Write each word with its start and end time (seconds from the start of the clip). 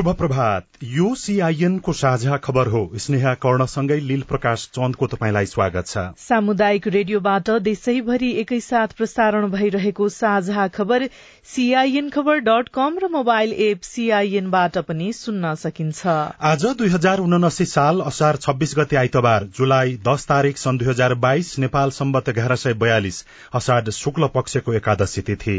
शुभ 0.00 0.08
प्रभात 0.16 0.64
यो 0.82 1.14
सीआईएन 1.14 1.76
को 1.78 1.92
साझा 1.92 2.36
खबर 2.36 2.66
हो। 2.66 2.80
स्नेहा 2.96 3.32
कर्णसँगै 3.34 3.98
लील 4.00 4.22
प्रकाश 4.28 4.62
चन्दको 4.74 5.06
तपाईँलाई 5.06 5.46
स्वागत 5.46 5.86
छ। 5.86 6.04
सामुदायिक 6.18 6.86
रेडियोबाट 6.88 7.50
देशैभरि 7.60 8.30
एकैसाथ 8.40 8.94
प्रसारण 8.96 9.46
भइरहेको 9.50 10.08
साझा 10.08 10.66
खबर 10.68 11.06
सीआईएन 11.46 12.08
खबर 12.08 12.38
डट 12.40 12.68
कम 12.74 12.96
र 13.02 13.08
मोबाइल 13.12 13.52
एप 13.66 13.80
सीआईएनबाट 13.82 14.78
पनि 14.88 15.12
सुन्न 15.12 15.54
सकिन्छ। 15.56 16.06
आज 16.06 16.66
दुई 16.78 16.88
हजार 16.88 17.20
उनासी 17.20 17.64
साल 17.66 18.00
असार 18.02 18.36
छब्बीस 18.38 18.74
गते 18.78 18.96
आइतबार 18.96 19.48
जुलाई 19.58 19.96
दस 20.08 20.26
तारीक 20.26 20.58
सन् 20.58 20.78
दुई 20.78 20.88
हजार 20.88 21.14
बाइस 21.20 21.58
नेपाल 21.58 21.90
सम्बत 21.92 22.28
एघार 22.28 22.56
सय 22.56 22.80
बयालिस 22.80 23.24
असाढ 23.54 23.90
शुक्ल 23.98 24.32
पक्षको 24.34 24.72
एकादशी 24.74 25.22
तिथि। 25.22 25.58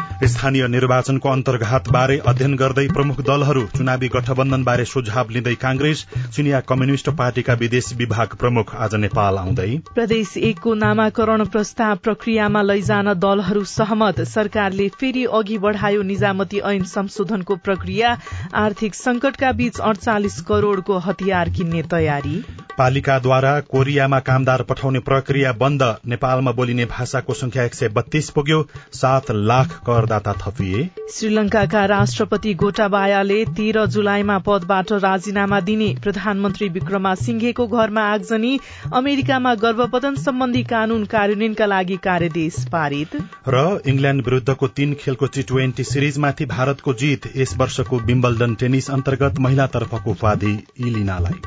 स्थानीय 0.23 0.67
निर्वाचनको 0.67 1.29
अन्तर्घात 1.29 1.87
बारे 1.91 2.17
अध्ययन 2.27 2.55
गर्दै 2.55 2.85
प्रमुख 2.87 3.21
दलहरू 3.21 3.61
चुनावी 3.77 4.07
गठबन्धन 4.07 4.63
बारे 4.63 4.85
सुझाव 4.85 5.29
लिँदै 5.29 5.53
कांग्रेस 5.55 6.05
चिनिया 6.35 6.59
कम्युनिष्ट 6.61 7.09
पार्टीका 7.09 7.53
विदेश 7.53 7.91
विभाग 7.93 8.35
प्रमुख 8.35 8.75
आज 8.77 8.95
नेपाल 8.95 9.37
आउँदै। 9.37 9.77
प्रदेश 9.95 10.35
एकको 10.39 10.73
नामाकरण 10.73 11.45
प्रस्ताव 11.45 11.95
प्रक्रियामा 11.97 12.61
लैजान 12.61 13.13
दलहरू 13.15 13.63
सहमत। 13.63 14.21
सरकारले 14.27 14.87
फेरि 14.99 15.25
अघि 15.33 15.57
बढ़ायो 15.57 16.01
निजामती 16.01 16.59
ऐन 16.65 16.83
संशोधनको 16.83 17.55
प्रक्रिया। 17.55 18.17
आर्थिक 18.55 18.95
संकटका 18.95 19.51
बीच 19.51 19.79
अडचालिस 19.81 20.41
करोड़को 20.41 20.97
हतियार 20.99 21.49
किन्ने 21.49 21.83
तयारी। 21.91 22.43
पालिकाद्वारा 22.77 23.59
कोरियामा 23.69 24.19
कामदार 24.19 24.61
पठाउने 24.63 24.99
प्रक्रिया 24.99 25.51
बन्द। 25.53 25.83
नेपालमा 26.07 26.51
बोलिने 26.51 26.85
भाषाको 26.85 27.33
संख्या 27.33 27.63
एक 27.63 27.75
सय 27.75 27.89
बत्तीस 27.89 28.29
पुग्यो। 28.29 28.65
सात 28.93 29.31
लाख 29.31 29.79
करदाता 30.11 30.33
थपिए। 30.41 30.89
श्रीलंकाका 31.09 31.85
राष्ट्रपति 31.85 32.53
गोटाबायाले 32.53 33.43
तेह्र 33.57 33.85
जुलाईमा 33.87 34.37
पदबाट 34.39 34.91
राजीनामा 35.01 35.59
दिने 35.59 35.89
प्रधानमन्त्री 36.03 36.67
विक्रमा 36.69 37.13
सिंघेको 37.15 37.67
घरमा 37.67 38.01
आगजनी 38.11 38.59
अमेरिकामा 38.93 39.53
गर्भपतन 39.55 40.15
सम्बन्धी 40.17 40.63
कानून 40.63 41.05
कार्यान्वयनका 41.05 41.65
लागि 41.65 41.97
कार्यदेश 42.03 42.55
पारित। 42.71 43.15
र 43.47 43.57
इंग्ल्याण्ड 43.85 44.25
विरूद्धको 44.25 44.67
तीन 44.67 44.93
खेलको 44.93 45.25
टी 45.27 45.43
ट्वेन्टी 45.43 45.83
सिरिजमाथि 45.83 46.45
भारतको 46.47 46.93
जीत 46.93 47.31
यस 47.37 47.55
वर्षको 47.57 47.99
विम्बल्डन 48.05 48.55
टेनिस 48.55 48.89
अन्तर्गत 48.91 49.39
महिलातर्फको 49.39 50.11
उपाधि 50.11 50.53
इलिनालाई। 50.79 51.39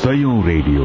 सयौं 0.00 0.36
रेडियो। 0.44 0.84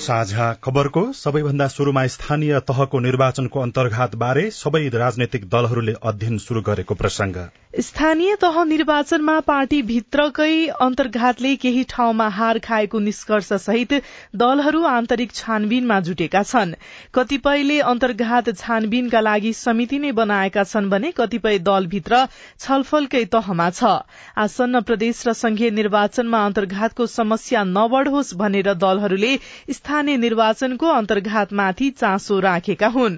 साझा 0.00 0.44
खबरको 0.64 1.00
सबैभन्दा 1.12 1.66
शुरूमा 1.68 2.06
स्थानीय 2.08 2.58
तहको 2.68 3.00
निर्वाचनको 3.00 3.60
अन्तर्घात 3.60 4.14
बारे 4.16 4.44
सबै 4.58 4.82
राजनैतिक 4.96 5.48
दलहरूले 5.50 5.94
अध्ययन 6.04 6.38
शुरू 6.44 6.62
गरेको 6.68 6.94
प्रसंग 7.00 7.36
स्थानीय 7.80 8.34
तह 8.36 8.56
निर्वाचनमा 8.64 9.34
पार्टी 9.40 9.80
भित्रकै 9.88 10.54
अन्तर्घातले 10.80 11.54
केही 11.56 11.82
ठाउँमा 11.88 12.28
हार 12.28 12.58
खाएको 12.60 12.98
निष्कर्ष 13.00 13.52
सहित 13.64 13.92
दलहरू 14.36 14.82
आन्तरिक 14.92 15.32
छानबिनमा 15.32 15.98
जुटेका 16.08 16.42
छन्। 16.44 16.72
कतिपयले 17.14 17.78
अन्तर्घात 17.90 18.48
छानबिनका 18.54 19.20
लागि 19.20 19.52
समिति 19.52 19.98
नै 19.98 20.10
बनाएका 20.14 20.64
छन् 20.64 20.90
भने 20.90 21.12
कतिपय 21.12 21.58
दलभित्र 21.68 22.24
छलफलकै 22.60 23.24
तहमा 23.32 23.68
छ। 23.72 23.92
आसन्न 24.38 24.80
प्रदेश 24.82 25.22
र 25.28 25.32
संघीय 25.34 25.70
निर्वाचनमा 25.72 26.44
अन्तर्घातको 26.46 27.06
समस्या 27.12 27.64
नबढ़ोस् 27.68 28.34
भनेर 28.36 28.74
दलहरूले 28.82 29.32
स्थानीय 29.90 30.16
निर्वाचनको 30.16 30.86
अन्तर्घातमाथि 30.86 31.88
चासो 31.90 32.38
राखेका 32.40 32.86
हुन्। 32.88 33.16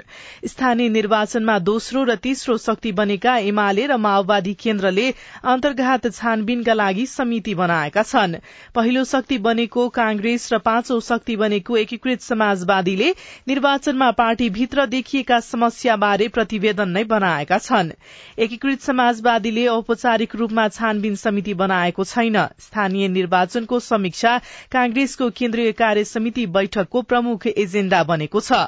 स्थानीय 0.48 0.88
निर्वाचनमा 0.88 1.58
दोस्रो 1.60 2.04
र 2.04 2.14
तेस्रो 2.16 2.56
शक्ति 2.58 2.92
बनेका 2.92 3.36
एमाले 3.44 3.84
र 3.86 3.96
माओवादी 4.00 4.54
केन्द्रले 4.56 5.04
अन्तर्घात 5.44 6.06
छानबिनका 6.08 6.72
लागि 6.72 7.04
समिति 7.06 7.54
बनाएका 7.54 8.02
छन्। 8.02 8.36
पहिलो 8.74 9.04
शक्ति 9.04 9.38
बनेको 9.38 9.88
कांग्रेस 9.90 10.48
र 10.52 10.58
पाँचौं 10.60 11.00
शक्ति 11.02 11.36
बनेको 11.36 11.76
एकीकृत 11.76 12.20
समाजवादीले 12.22 13.10
निर्वाचनमा 13.48 14.10
पार्टीभित्र 14.16 14.86
देखिएका 14.86 15.40
समस्याबारे 15.42 16.28
प्रतिवेदन 16.30 16.88
नै 16.88 17.04
बनाएका 17.04 17.58
छन्। 17.58 17.92
एकीकृत 18.38 18.80
समाजवादीले 18.80 19.66
औपचारिक 19.68 20.36
रूपमा 20.36 20.66
छानबिन 20.70 21.14
समिति 21.18 21.54
बनाएको 21.60 22.04
छैन। 22.06 22.42
स्थानीय 22.60 23.08
निर्वाचनको 23.10 23.80
समीक्षा 23.82 24.36
कांग्रेसको 24.72 25.30
केन्द्रीय 25.36 25.72
कार्य 25.74 26.04
समिति 26.06 26.46
बैठकको 26.62 27.02
प्रमुख 27.10 27.46
एजेण्डा 27.56 28.02
बनेको 28.04 28.40
छ। 28.42 28.62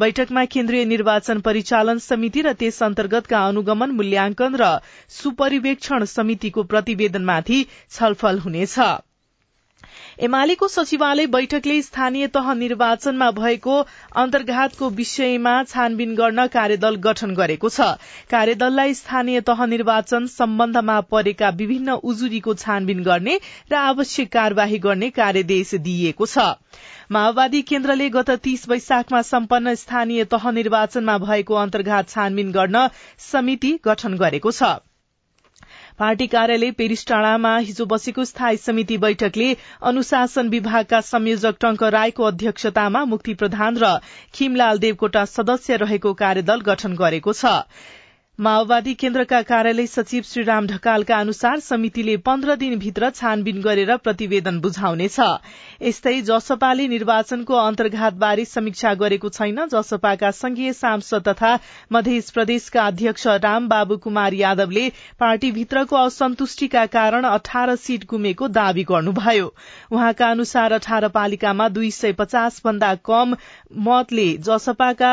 बैठकमा 0.00 0.44
केन्द्रीय 0.54 0.84
निर्वाचन 0.86 1.40
परिचालन 1.40 1.98
समिति 2.06 2.42
र 2.42 2.52
त्यस 2.60 2.82
अन्तर्गतका 2.84 3.44
अनुगमन 3.48 3.98
मूल्याङ्कन 3.98 4.62
र 4.62 4.70
सुपरिवेक्षण 5.18 6.04
समितिको 6.12 6.70
प्रतिवेदनमाथि 6.72 7.60
छलफल 7.90 8.38
हुनेछ। 8.40 8.74
एमालेको 10.18 10.68
सचिवालय 10.68 11.26
बैठकले 11.26 11.80
स्थानीय 11.82 12.26
तह 12.28 12.52
निर्वाचनमा 12.54 13.30
भएको 13.30 13.74
अन्तर्घातको 14.16 14.88
विषयमा 14.90 15.52
छानबिन 15.64 16.14
गर्न 16.14 16.46
कार्यदल 16.46 16.96
गठन 17.04 17.34
गरेको 17.34 17.68
छ। 17.68 17.86
कार्यदललाई 18.30 18.94
स्थानीय 18.94 19.40
तह 19.40 19.64
निर्वाचन 19.66 20.26
सम्बन्धमा 20.26 21.00
परेका 21.12 21.48
विभिन्न 21.60 21.98
उजुरीको 22.04 22.54
छानबिन 22.56 23.02
गर्ने 23.02 23.38
र 23.72 23.78
आवश्यक 23.82 24.32
कार्यवाही 24.32 24.78
गर्ने 24.88 25.10
कार्यदेश 25.20 25.74
दिइएको 25.86 26.26
छ। 26.26 26.48
माओवादी 27.10 27.62
केन्द्रले 27.62 28.10
गत 28.10 28.30
तीस 28.42 28.68
वैशाखमा 28.68 29.22
सम्पन्न 29.30 29.74
स्थानीय 29.76 30.24
तह 30.34 30.50
निर्वाचनमा 30.50 31.18
भएको 31.18 31.62
अन्तर्घात 31.62 32.08
छानबिन 32.08 32.52
गर्न 32.52 32.86
समिति 33.30 33.72
गठन 33.84 34.18
गरेको 34.18 34.50
छ। 34.52 34.74
पार्टी 35.98 36.26
कार्यालय 36.26 36.70
पेरिस 36.70 37.06
टाँडामा 37.06 37.56
हिजो 37.58 37.84
बसेको 37.86 38.24
स्थायी 38.24 38.56
समिति 38.56 38.96
बैठकले 38.98 39.46
अनुशासन 39.90 40.48
विभागका 40.48 41.00
संयोजक 41.02 41.56
टंक 41.60 41.82
राईको 41.94 42.24
अध्यक्षतामा 42.24 43.04
मुक्ति 43.12 43.34
प्रधान 43.34 43.78
र 43.78 43.90
खिमलाल 44.34 44.78
देवकोटा 44.78 45.24
सदस्य 45.28 45.76
रहेको 45.82 46.12
कार्यदल 46.22 46.60
गठन 46.68 46.94
गरेको 46.96 47.32
छ। 47.34 47.54
माओवादी 48.38 48.92
केन्द्रका 48.94 49.40
कार्यालय 49.42 49.86
सचिव 49.86 50.22
श्रीराम 50.24 50.66
ढकालका 50.66 51.16
अनुसार 51.18 51.60
समितिले 51.60 52.16
पन्ध्र 52.16 52.54
दिनभित्र 52.56 53.08
छानबिन 53.10 53.60
गरेर 53.60 53.96
प्रतिवेदन 53.98 54.60
बुझाउनेछ। 54.60 55.16
यस्तै 55.82 56.20
जसपाले 56.20 56.86
निर्वाचनको 56.88 57.54
अन्तर्घातबारे 57.54 58.44
समीक्षा 58.44 58.92
गरेको 58.94 59.28
छैन 59.28 59.58
जसपाका 59.72 60.30
संघीय 60.32 60.72
सांसद 60.72 61.28
तथा 61.28 61.50
मध्य 61.92 62.20
प्रदेशका 62.34 62.84
अध्यक्ष 62.84 63.26
राम 63.44 63.66
बाबु 63.68 63.96
कुमार 63.96 64.32
यादवले 64.32 64.88
पार्टीभित्रको 65.20 65.96
असन्तुष्टिका 65.96 66.84
कारण 66.92 67.26
अठार 67.30 67.74
सीट 67.76 68.04
गुमेको 68.10 68.48
दावी 68.50 68.84
गर्नुभयो। 68.90 69.48
उहाँका 69.90 70.28
अनुसार 70.28 70.72
अठार 70.72 71.08
पालिकामा 71.08 71.68
दुई 71.70 71.90
सय 71.90 72.12
पचास 72.12 72.60
भन्दा 72.64 72.94
कम 73.04 73.34
मतले 73.88 74.28
जसपाका 74.46 75.12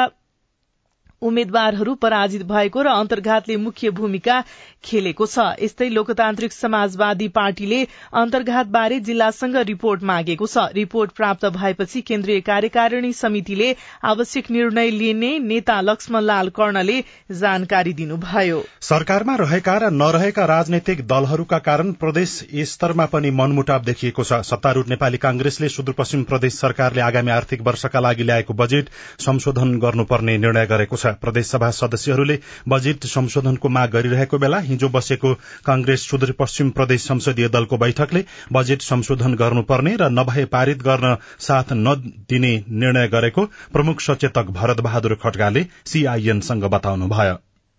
उम्मेद्वारहरू 1.26 1.94
पराजित 1.98 2.44
भएको 2.48 2.82
र 2.82 2.88
अन्तर्घातले 2.96 3.58
मुख्य 3.60 3.90
भूमिका 3.94 4.40
खेलेको 4.86 5.26
छ। 5.28 5.46
यस्तै 5.62 5.90
लोकतान्त्रिक 5.90 6.54
समाजवादी 6.54 7.28
पार्टीले 7.32 7.82
अन्तर्घात 8.16 8.68
बारे 8.70 9.00
जिल्लासँग 9.02 9.58
रिपोर्ट 9.68 10.04
मागेको 10.06 10.48
छ। 10.48 10.66
रिपोर्ट 10.76 11.12
प्राप्त 11.14 11.46
भएपछि 11.52 12.02
केन्द्रीय 12.04 12.40
कार्यकारिणी 12.44 13.12
समितिले 13.16 13.70
आवश्यक 14.06 14.52
निर्णय 14.52 14.90
लिने 14.92 15.32
नेता 15.42 15.80
लक्ष्मण 15.82 16.24
लाल 16.24 16.50
कर्णले 16.56 17.00
जानकारी 17.36 17.94
दिनुभयो। 17.96 18.62
सरकारमा 18.82 19.36
रहेका 19.38 19.78
र 19.78 19.90
नरहेका 19.94 20.46
राजनैतिक 20.48 21.06
दलहरूका 21.08 21.60
कारण 21.62 21.92
प्रदेश 21.96 22.38
स्तरमा 22.70 23.06
पनि 23.08 23.32
मनमुटाव 23.34 23.84
देखिएको 23.84 24.24
छ। 24.24 24.42
सत्तारूढ़ 24.46 24.88
नेपाली 24.88 25.18
कांग्रेसले 25.20 25.70
सुदूरपश्चिम 25.70 26.24
प्रदेश 26.26 26.54
सरकारले 26.56 27.02
आगामी 27.02 27.32
आर्थिक 27.32 27.62
वर्षका 27.62 28.00
लागि 28.00 28.24
ल्याएको 28.24 28.54
बजेट 28.56 28.90
संशोधन 29.22 29.78
गर्नुपर्ने 29.80 30.38
निर्णय 30.38 30.66
गरेको 30.68 30.96
छ। 30.96 31.16
प्रदेशसभा 31.22 31.70
सदस्यहरूले 31.74 32.40
बजेट 32.68 33.06
संशोधनको 33.08 33.70
माग 33.70 33.90
गरिरहेको 33.92 34.38
बेला 34.38 34.60
हिजो 34.76 34.90
बसेको 34.90 35.34
कांग्रेस 35.66 36.10
सुदूरपश्चिम 36.10 36.70
प्रदेश 36.70 37.08
संसदीय 37.08 37.48
दलको 37.50 37.78
बैठकले 37.78 38.24
बजेट 38.54 38.82
संशोधन 38.82 39.36
गर्नुपर्ने 39.36 39.96
र 39.96 40.10
नभए 40.12 40.46
पारित 40.52 40.78
गर्न 40.84 41.16
साथ 41.40 41.74
नदिने 41.74 42.54
निर्णय 42.70 43.08
गरेको 43.08 43.46
प्रमुख 43.74 44.00
सचेतक 44.02 44.52
भरत 44.52 44.82
बहादुर 44.82 45.16
खड्गाले 45.24 45.64
सीआईएनसँग 45.86 46.64
बताउनुभयो। 46.70 47.36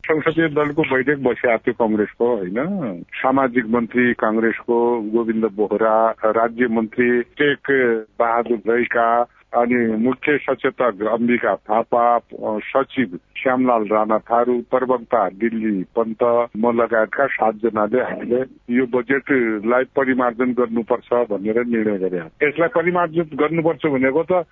संसदीय 0.06 0.48
दलको 0.48 0.82
बैठक 0.82 1.18
बसिआएको 1.18 1.62
थियो 1.66 1.74
कंग्रेसको 1.78 2.26
होइन? 2.36 2.58
सामाजिक 3.14 3.66
मन्त्री 3.66 4.12
कांग्रेसको 4.14 4.76
गोविन्द 5.14 5.44
बोहरा 5.56 5.96
राज्य 6.40 6.68
मन्त्री 6.70 7.22
टेक 7.40 7.72
बहादुर 8.18 8.74
रैका 8.74 9.08
अनि 9.52 9.76
मुख्य 9.96 10.36
सचेतक 10.38 11.02
अम्बिका 11.12 11.54
थापा 11.54 12.18
सचिव 12.58 13.16
श्यामलाल 13.36 13.84
राणा 13.86 14.18
थारू 14.18 14.60
प्रवक्ता 14.70 15.28
दिल्ली 15.28 15.82
पन्त 15.96 16.24
म 16.56 16.72
लगायतका 16.80 17.26
सातजनाले 17.26 18.00
हामीले 18.00 18.42
यो 18.74 18.86
बजेटलाई 18.86 19.84
परिमार्जन 19.96 20.52
गर्नुपर्छ 20.52 21.12
भनेर 21.30 21.64
निर्णय 21.66 21.98
गरे 21.98 22.18
यसलाई 22.42 22.68
परिमार्जन 22.74 23.36
गर्नुपर्छ 23.36 23.86
भनेको 23.86 24.22
त 24.22 24.42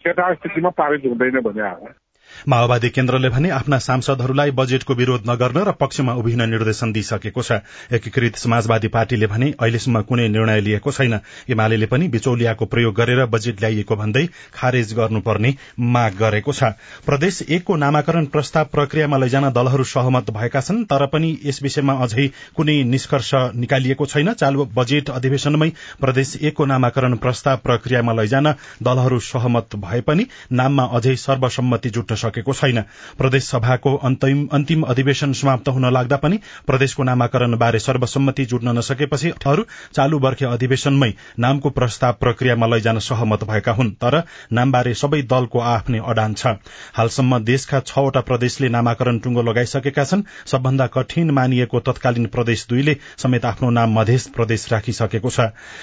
केटा 0.00 0.32
स्थितिमा 0.34 0.68
पारित 0.68 1.06
हुँदैन 1.06 1.40
भने 1.40 2.03
माओवादी 2.48 2.88
केन्द्रले 2.90 3.28
भने 3.28 3.50
आफ्ना 3.50 3.78
सांसदहरूलाई 3.78 4.50
बजेटको 4.50 4.94
विरोध 4.94 5.30
नगर्न 5.30 5.58
र 5.64 5.72
पक्षमा 5.74 6.14
उभिन 6.14 6.42
निर्देशन 6.50 6.92
दिइसकेको 6.92 7.42
छ। 7.42 7.60
एकीकृत 7.92 8.36
समाजवादी 8.36 8.88
पार्टीले 8.88 9.26
भने 9.26 9.50
अहिलेसम्म 9.60 10.02
कुनै 10.02 10.28
निर्णय 10.28 10.60
लिएको 10.60 10.92
छैन। 10.92 11.18
एमाले 11.50 11.86
पनि 11.86 12.08
बिचौलियाको 12.08 12.64
प्रयोग 12.66 12.94
गरेर 12.94 13.24
बजेट 13.26 13.60
ल्याइएको 13.60 13.96
भन्दै 13.96 14.26
खारेज 14.54 14.92
गर्नुपर्ने 14.94 15.54
माग 15.78 16.12
गरेको 16.18 16.52
छ। 16.52 16.74
प्रदेश 17.06 17.42
एकको 17.48 17.76
नामाकरण 17.76 18.26
प्रस्ताव 18.26 18.64
प्रक्रियामा 18.72 19.18
लैजान 19.18 19.50
दलहरू 19.52 19.84
सहमत 19.84 20.30
भएका 20.30 20.60
छन् 20.60 20.84
तर 20.84 21.06
पनि 21.06 21.30
यस 21.44 21.62
विषयमा 21.62 21.92
अझै 22.04 22.26
कुनै 22.56 22.82
निष्कर्ष 22.84 23.30
निकालिएको 23.56 24.06
छैन। 24.06 24.32
चालू 24.34 24.64
बजेट 24.74 25.10
अधिवेशनमै 25.10 25.70
प्रदेश 26.00 26.36
एकको 26.42 26.64
नामाकरण 26.64 27.16
प्रस्ताव 27.16 27.56
प्रक्रियामा 27.64 28.12
लैजान 28.12 28.52
दलहरू 28.82 29.18
सहमत 29.22 29.76
भए 29.78 30.00
पनि 30.00 30.26
नाममा 30.52 30.84
अझै 30.94 31.16
सर्वसम्मति 31.18 31.90
जुट्न 31.90 32.14
सकेको 32.24 32.52
छैन। 32.54 32.80
प्रदेश 33.18 33.44
सभाको 33.46 33.94
अन्तिम 33.98 34.82
अधिवेशन 34.84 35.32
समाप्त 35.34 35.68
हुन 35.70 35.90
लाग्दा 35.92 36.16
पनि 36.18 36.38
प्रदेशको 36.66 37.02
नामाकरण 37.04 37.56
बारे 37.58 37.78
सर्वसम्मति 37.80 38.44
जुट्न 38.46 38.78
नसकेपछि 38.78 39.30
अरू 39.46 39.64
चालू 39.94 40.18
वर्खे 40.20 40.44
अधिवेशनमै 40.46 41.12
नामको 41.38 41.70
प्रस्ताव 41.72 42.12
प्रक्रियामा 42.20 42.66
लैजान 42.66 42.98
सहमत 43.00 43.44
भएका 43.44 43.72
हुन् 43.74 43.90
तर 43.96 44.22
नामबारे 44.52 44.94
सबै 44.96 45.20
दलको 45.24 45.60
आफ्नै 45.68 45.98
अडान 46.06 46.34
छ। 46.34 46.54
हालसम्म 46.94 47.38
देशका 47.44 47.80
छवटा 47.82 48.20
प्रदेशले 48.22 48.68
नामाकरण 48.68 49.18
टुंगो 49.18 49.42
लगाइसकेका 49.42 50.04
छन्। 50.04 50.22
सबभन्दा 50.46 50.86
कठिन 50.94 51.30
मानिएको 51.30 51.80
तत्कालीन 51.82 52.26
प्रदेश 52.28 52.66
दुईले 52.68 52.96
समेत 53.18 53.44
आफ्नो 53.44 53.70
नाम 53.70 53.98
मधेस 53.98 54.26
प्रदेश 54.30 54.66
राखिसकेको 54.72 55.30
छ। 55.30 55.40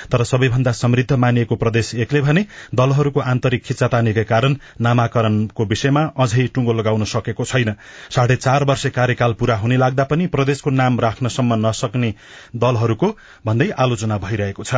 तर 0.07 0.23
सबैभन्दा 0.23 0.71
समृद्ध 0.73 1.11
मानिएको 1.15 1.55
प्रदेश 1.55 1.93
एकले 1.97 2.21
भने 2.21 2.45
दलहरूको 2.75 3.19
आन्तरिक 3.21 3.63
खिच्चातानीकै 3.63 4.23
कारण 4.25 4.55
नामाकरणको 4.81 5.65
विषयमा 5.65 6.03
अझै 6.17 6.30
टुंगो 6.47 6.73
लगाउन 6.73 7.03
सकेको 7.03 7.45
छैन। 7.45 7.75
साढे 8.09 8.35
चार 8.35 8.63
वर्ष 8.63 8.85
कार्यकाल 8.87 9.33
पूरा 9.33 9.55
हुने 9.55 9.77
लाग्दा 9.77 10.03
पनि 10.03 10.27
प्रदेशको 10.27 10.69
नाम 10.69 10.99
राख्नसम्म 10.99 11.67
नसक्ने 11.67 12.13
दलहरूको 12.55 13.17
भन्दै 13.45 13.69
आलोचना 13.69 14.17
भइरहेको 14.17 14.63
छ। 14.63 14.75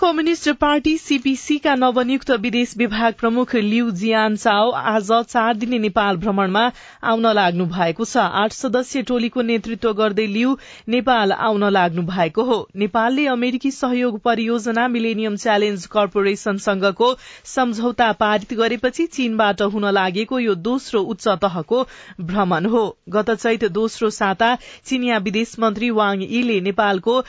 कम्युनिष्ट 0.00 0.48
पार्टी 0.60 0.96
सीपीसीका 0.98 1.74
नवनियुक्त 1.74 2.30
विदेश 2.40 2.72
विभाग 2.76 3.12
प्रमुख 3.14 3.54
लिउ 3.56 3.90
जियान 3.92 4.36
चाओ 4.36 4.70
आज 4.70 5.10
चार 5.24 5.54
दिने 5.54 5.78
नेपाल 5.78 6.16
भ्रमणमा 6.16 6.62
आउन 7.04 7.26
लाग्नु 7.34 7.66
भएको 7.66 8.04
छ। 8.04 8.16
आठ 8.40 8.52
सदस्यीय 8.52 9.02
टोलीको 9.02 9.42
नेतृत्व 9.42 9.92
गर्दै 9.92 10.26
लिउ 10.26 10.54
नेपाल 10.88 11.32
आउन 11.32 11.64
लाग्नु 11.70 12.02
भएको 12.02 12.42
हो। 12.42 12.58
नेपालले 12.76 13.26
अमेरिकी 13.26 13.70
सहयोग 13.70 14.18
परियोजना 14.20 14.88
मिलेनियम 14.88 15.36
च्यालेन्ज 15.36 15.86
कर्पोरेशनसँगको 15.94 17.14
सम्झौता 17.54 18.10
पारित 18.20 18.54
गरेपछि 18.54 19.06
चीनबाट 19.06 19.62
हुन 19.74 19.90
लागेको 19.92 20.38
यो 20.40 20.54
दोस्रो 20.66 21.02
उच्च 21.14 21.28
तहको 21.42 21.86
भ्रमण 22.20 22.66
हो। 22.66 22.84
गत 23.08 23.30
चैत 23.30 23.64
दोस्रो 23.72 24.10
साता 24.10 24.54
चिनिया 24.84 25.18
विदेश 25.24 25.58
मन्त्री 25.58 25.90
वाङ 25.92 26.22
यीले 26.22 26.60
नेपालको 26.60 27.22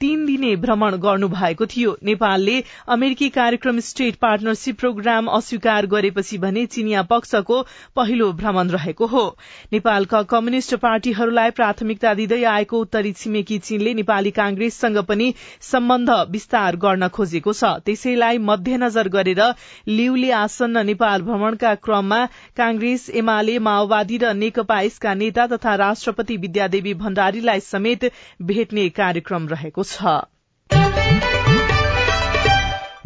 तीन 0.00 0.24
दिने 0.26 0.54
भ्रमण 0.56 0.94
गर्नु 1.00 1.28
भएको 1.28 1.66
थियो। 1.66 1.96
नेपालले 2.04 2.62
अमेरिकी 2.94 3.28
कार्यक्रम 3.28 3.78
स्टेट 3.80 4.16
पार्टनरशिप 4.16 4.78
प्रोग्राम 4.78 5.26
अस्वीकार 5.36 5.86
गरेपछि 5.86 6.38
भने 6.38 6.64
चिनिया 6.66 7.02
पक्षको 7.02 7.60
पहिलो 7.96 8.30
भ्रमण 8.32 8.70
रहेको 8.70 9.06
हो। 9.06 9.24
नेपालका 9.72 10.22
कम्युनिष्ट 10.32 10.74
पार्टीहरूलाई 10.82 11.50
प्राथमिकता 11.50 12.12
दिँदै 12.14 12.42
आएको 12.46 12.80
उत्तरी 12.80 13.12
छिमेकी 13.12 13.58
चीनले 13.60 13.94
नेपाली 13.94 14.30
कांग्रेससँग 14.30 14.98
पनि 15.08 15.32
सम्बन्ध 15.70 16.10
विस्तार 16.30 16.76
गर्न 16.76 17.08
खोजेको 17.08 17.52
छ। 17.52 17.72
त्यसैलाई 17.86 18.38
मध्यनजर 18.50 19.08
गरेर 19.08 19.42
लिउले 19.88 20.30
आसन्न 20.40 20.84
नेपाल 20.86 21.22
भ्रमणका 21.22 21.74
क्रममा 21.80 22.20
कांग्रेस 22.56 23.08
एमाले 23.22 23.58
माओवादी 23.70 24.18
र 24.18 24.34
नेकपा 24.34 24.80
यसका 24.82 25.14
नेता 25.14 25.46
तथा 25.56 25.74
राष्ट्रपति 25.84 26.36
विद्यादेवी 26.44 26.94
भण्डारीलाई 27.00 27.60
समेत 27.62 28.10
भेट्ने 28.44 28.88
कार्यक्रम 29.00 29.48
रहेको 29.48 29.84
छ। 29.86 30.16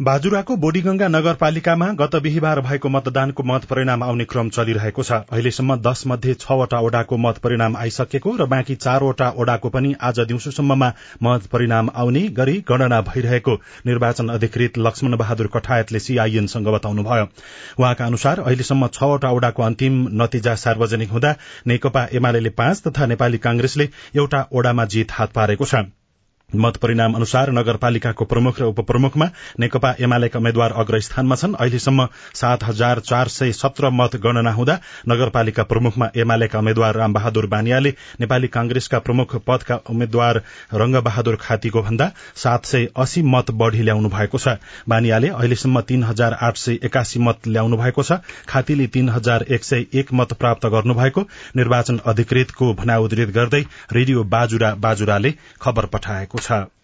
बाजुराको 0.01 0.55
बोडीगंगा 0.57 1.07
नगरपालिकामा 1.07 1.87
गत 1.93 2.15
बिहिबार 2.17 2.59
भएको 2.61 2.89
मतदानको 2.89 3.43
मत 3.43 3.65
परिणाम 3.65 4.03
आउने 4.03 4.25
क्रम 4.25 4.47
चलिरहेको 4.49 5.03
छ। 5.03 5.19
अहिलेसम्म 5.29 5.75
दश 5.77 6.01
मध्ये 6.07 6.33
छवटा 6.35 6.79
ओडाको 6.79 7.17
मत 7.17 7.37
परिणाम 7.43 7.77
आइसकेको 7.77 8.33
र 8.35 8.45
बाँकी 8.53 8.75
चारवटा 8.77 9.27
ओडाको 9.37 9.69
पनि 9.69 9.93
आज 10.01 10.19
दिउँसोसम्ममा 10.23 10.89
मत 11.23 11.45
परिणाम 11.51 11.89
आउने 11.95 12.25
गरी 12.33 12.57
गणना 12.69 13.01
भइरहेको 13.03 13.55
निर्वाचन 13.85 14.29
अधिकृत 14.31 14.77
लक्ष्मण 14.79 15.17
बहादुर 15.17 15.47
कठायतले 15.53 15.99
सीआईएनसँग 15.99 16.67
बताउनुभयो। 16.71 17.29
उहाँका 17.79 18.05
अनुसार 18.05 18.39
अहिलेसम्म 18.39 18.87
छवटा 18.89 19.31
ओडाको 19.31 19.63
अन्तिम 19.63 20.05
नतिजा 20.17 20.55
सार्वजनिक 20.57 21.09
हुँदा 21.11 21.35
नेकपा 21.67 22.07
एमाले 22.13 22.49
पाँच 22.57 22.83
तथा 22.87 23.05
नेपाली 23.05 23.37
कांग्रेसले 23.37 23.89
एउटा 24.17 24.45
ओडामा 24.51 24.85
जीत 24.85 25.11
हात 25.11 25.31
पारेको 25.31 25.65
छ। 25.65 25.85
मत 26.55 26.77
परिणाम 26.77 27.13
अनुसार 27.13 27.51
नगरपालिकाको 27.51 28.25
प्रमुख 28.25 28.59
र 28.59 28.63
उपप्रमुखमा 28.65 29.25
नेकपा 29.59 29.93
एमालेका 29.99 30.39
उम्मेद्वार 30.39 30.71
अग्रस्थानमा 30.77 31.35
छन्। 31.35 31.53
अहिलेसम्म 31.55 32.07
सात 32.33 32.63
हजार 32.63 32.99
चार 33.01 33.27
सय 33.29 33.51
सत्र 33.53 33.89
मत 33.91 34.15
गणना 34.17 34.51
हुँदा 34.51 34.79
नगरपालिका 35.09 35.63
प्रमुखमा 35.63 36.09
एमालेका 36.15 36.59
उम्मेद्वार 36.59 36.95
रामबहादुर 36.95 37.45
बानियाले 37.47 37.93
नेपाली 38.19 38.47
कांग्रेसका 38.49 38.99
प्रमुख 38.99 39.35
पदका 39.47 39.75
उम्मेद्वार 39.89 40.41
रंगबहादुर 40.73 41.35
खातीको 41.41 41.81
भन्दा 41.81 42.11
सात 42.35 42.65
सय 42.65 42.87
अस्सी 42.95 43.21
मत 43.25 43.51
बढ़ी 43.53 43.83
ल्याउनु 43.83 44.09
भएको 44.09 44.37
छ। 44.37 44.57
बानियाले 44.89 45.27
अहिलेसम्म 45.29 45.81
तीन 45.83 46.03
हजार 46.03 46.37
आठ 46.41 46.57
सय 46.57 46.79
एकासी 46.83 47.19
मत 47.19 47.47
ल्याउनु 47.47 47.77
भएको 47.77 48.03
छ। 48.03 48.19
खातीले 48.47 48.87
तीन 48.87 49.09
हजार 49.09 49.45
एक 49.49 49.63
सय 49.63 49.85
एक 49.93 50.13
मत 50.13 50.33
प्राप्त 50.33 50.65
गर्नुभएको 50.67 51.21
निर्वाचन 51.55 51.99
अधिकृतको 52.05 52.73
भनाउद्धित 52.73 53.29
गर्दै 53.31 53.63
रेडियो 53.93 54.23
बाजुरा 54.31 54.73
बाजुराले 54.81 55.33
खबर 55.61 55.85
पठाएको 55.93 56.37
छ 56.41 56.80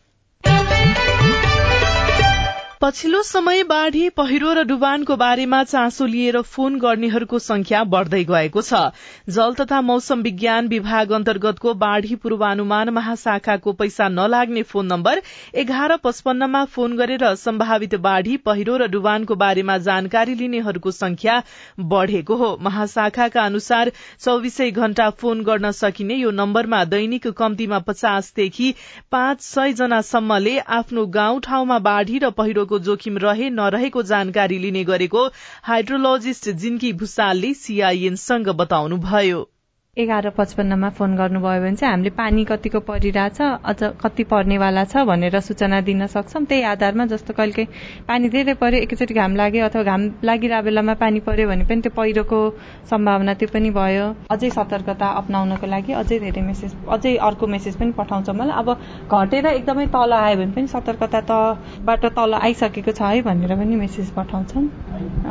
पछिल्लो 2.82 3.22
समय 3.24 3.64
बाढ़ी 3.64 4.10
पहिरो 4.18 4.52
र 4.54 4.64
डुबानको 4.64 5.16
बारेमा 5.18 5.64
चासो 5.64 6.06
लिएर 6.06 6.40
फोन 6.48 6.78
गर्नेहरूको 6.80 7.38
संख्या 7.40 7.84
बढ़दै 7.84 8.24
गएको 8.24 8.62
छ। 8.62 8.82
जल 9.30 9.54
तथा 9.54 9.80
मौसम 9.82 10.22
विज्ञान 10.22 10.68
विभाग 10.68 11.12
अन्तर्गतको 11.12 11.74
बाढ़ी 11.76 12.16
पूर्वानुमान 12.16 12.90
महाशाखाको 12.98 13.74
पैसा 13.80 14.10
नलाग्ने 14.10 14.64
फोन 14.64 14.86
नम्बर 14.86 15.22
एघार 15.56 15.96
पचपन्नमा 16.04 16.64
फोन 16.68 16.96
गरेर 16.98 17.26
सम्भावित 17.36 17.96
बाढ़ी 18.00 18.38
पहिरो 18.46 18.78
र 18.78 18.88
डुबानको 18.90 19.36
बारेमा 19.38 19.78
जानकारी 19.90 20.36
लिनेहरूको 20.36 20.92
संख्या 20.92 21.42
बढ़ेको 21.80 22.36
हो। 22.36 22.52
महाशाखाका 22.62 23.46
अनुसार 23.46 23.92
चौविसै 24.20 24.70
घण्टा 24.74 25.10
फोन 25.18 25.44
गर्न 25.50 25.72
सकिने 25.80 26.16
यो 26.18 26.32
नम्बरमा 26.34 26.84
दैनिक 26.94 27.28
कम्तीमा 27.42 27.80
पचासदेखि 27.90 28.74
पाँच 29.12 29.42
सय 29.50 29.74
जनासम्मले 29.74 30.58
आफ्नो 30.80 31.06
गाउँ 31.20 31.42
ठाउँमा 31.42 31.80
बाढ़ी 31.82 32.18
र 32.20 32.34
पहिरो 32.38 32.66
पहिरोको 32.68 32.86
जोखिम 32.86 33.18
रहे 33.20 33.50
नरहेको 33.52 34.04
जानकारी 34.04 34.58
लिने 34.60 34.84
गरेको 34.84 35.26
हाइड्रोलोजिस्ट 35.64 36.50
जिन्की 36.62 36.94
भूषालले 37.02 37.54
सीआईएनसँग 37.60 38.50
बताउनुभयो। 38.58 39.46
एघार 39.98 40.30
पचपन्नमा 40.38 40.90
फोन 40.98 41.16
गर्नुभयो 41.18 41.62
भने 41.62 41.76
चाहिँ 41.76 41.92
हामीले 41.92 42.10
पानी 42.18 42.44
कतिको 42.46 42.80
परिरहेछ 42.86 43.42
अझ 43.42 43.98
कति 44.02 44.24
पर्नेवाला 44.30 44.84
छ 44.86 45.02
भनेर 45.10 45.40
सूचना 45.42 45.80
दिन 45.82 46.06
सक्छौँ। 46.06 46.44
त्यही 46.46 46.62
आधारमा 46.72 47.06
जस्तो 47.14 47.34
कहिले 47.34 47.66
पानी 48.08 48.30
धेरै 48.30 48.54
पर्यो 48.62 48.82
एकैचोटि 48.86 49.14
घाम 49.14 49.36
लाग्यो 49.36 49.66
अथवा 49.66 49.84
घाम 49.84 50.02
लागिरहेको 50.24 50.66
बेलामा 50.66 50.94
पानी 51.02 51.20
पर्यो 51.26 51.48
भने 51.50 51.64
पनि 51.66 51.82
त्यो 51.82 51.92
पहिरोको 51.98 52.40
सम्भावना 52.90 53.34
त्यो 53.42 53.50
पनि 53.54 53.70
भयो। 53.74 54.06
अझै 54.30 54.50
सतर्कता 54.54 55.08
अप्नाउनको 55.18 55.66
लागि 55.66 55.94
अझै 55.98 56.20
धेरै 56.20 56.42
मेसेज 56.46 56.76
अझै 56.94 57.16
अर्को 57.18 57.48
मेसेज 57.48 57.76
पनि 57.82 57.92
पठाउँछ 57.98 58.30
मलाई। 58.38 58.54
अब 58.54 58.70
घटेर 59.10 59.46
एकदमै 59.56 59.86
तल 59.98 60.14
आयो 60.14 60.38
भने 60.38 60.54
पनि 60.54 60.68
सतर्कता 60.78 61.22
तबाट 61.26 62.06
तल 62.14 62.34
आइसकेको 62.44 62.92
छ 62.92 63.02
है 63.02 63.22
भनेर 63.26 63.56
पनि 63.58 63.76
मेसेज 63.82 64.14
पठाउँछौँ। 64.14 64.64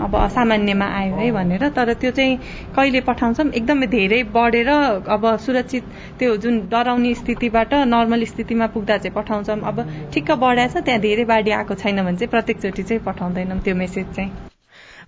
अब 0.03 0.19
सामान्यमा 0.35 0.91
आयो 0.99 1.15
है 1.23 1.31
भनेर 1.39 1.69
तर 1.71 1.95
त्यो 2.03 2.11
चाहिँ 2.11 2.39
कहिले 2.75 3.01
पठाउँछौँ? 3.07 3.51
एकदमै 3.55 3.87
धेरै 3.95 4.23
बढ 4.35 4.55
बढेर 4.59 4.69
अब 5.11 5.25
सुरक्षित 5.39 5.85
त्यो 6.19 6.37
जुन 6.39 6.59
डराउने 6.69 7.15
स्थितिबाट 7.15 7.75
नर्मल 7.87 8.25
स्थितिमा 8.27 8.67
पुग्दा 8.75 8.97
चाहिँ 8.99 9.15
पठाउँछौँ। 9.15 9.61
अब 9.65 9.81
ठिक्क 10.15 10.31
बढाएछ 10.41 10.77
त्यहाँ 10.79 11.01
धेरै 11.01 11.25
बाढी 11.27 11.51
आएको 11.53 11.75
छैन 11.77 12.03
भने 12.03 12.17
चाहिँ 12.17 12.31
प्रत्येकचोटि 12.31 12.83
चाहिँ 12.85 13.03
पठाउँदैनौँ 13.05 13.61
त्यो 13.61 13.75
मेसेज 13.77 14.07
चाहिँ। 14.13 14.56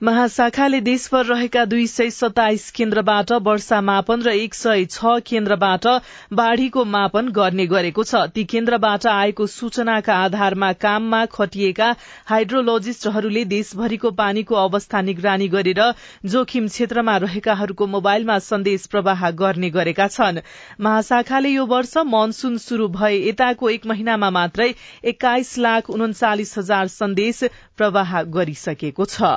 महाशाखाले 0.02 0.80
देशभर 0.80 1.24
रहेका 1.26 1.64
दुई 1.64 1.86
सय 1.86 2.10
सताइस 2.10 2.70
केन्द्रबाट 2.70 3.30
वर्षा 3.46 3.80
मापन 3.80 4.20
र 4.22 4.32
एक 4.32 4.54
सय 4.54 4.84
छ 4.86 5.14
केन्द्रबाट 5.26 5.86
बाढ़ीको 6.32 6.84
मापन 6.86 7.28
गर्ने 7.38 7.66
गरेको 7.66 8.04
छ। 8.04 8.20
ती 8.28 8.44
केन्द्रबाट 8.44 9.06
आएको 9.06 9.46
सूचनाका 9.48 10.14
आधारमा 10.18 10.72
काममा 10.84 11.24
खटिएका 11.32 11.88
हाइड्रोलोजिस्टहरूले 12.26 13.44
देशभरिको 13.46 14.10
पानीको 14.22 14.54
अवस्था 14.54 15.00
निगरानी 15.02 15.48
गरेर 15.48 15.82
जोखिम 16.30 16.68
क्षेत्रमा 16.68 17.16
रहेकाहरूको 17.26 17.86
मोबाइलमा 17.88 18.38
सन्देश 18.44 18.86
प्रवाह 18.86 19.30
गर्ने 19.42 19.70
गरेका 19.72 20.08
छन्। 20.08 20.40
महाशाखाले 20.80 21.48
यो 21.48 21.66
वर्ष 21.66 21.96
मनसून 22.06 22.58
शुरू 22.60 22.88
भए 22.94 23.14
यताको 23.18 23.70
एक 23.70 23.86
महिनामा 23.86 24.30
मात्रै 24.30 24.72
एक्काइस 25.04 25.54
लाख 25.58 25.90
उन्चालिस 25.90 26.58
हजार 26.58 26.96
सन्देश 26.96 27.44
प्रवाह 27.76 28.22
गरिसकेको 28.38 29.04
छ। 29.06 29.36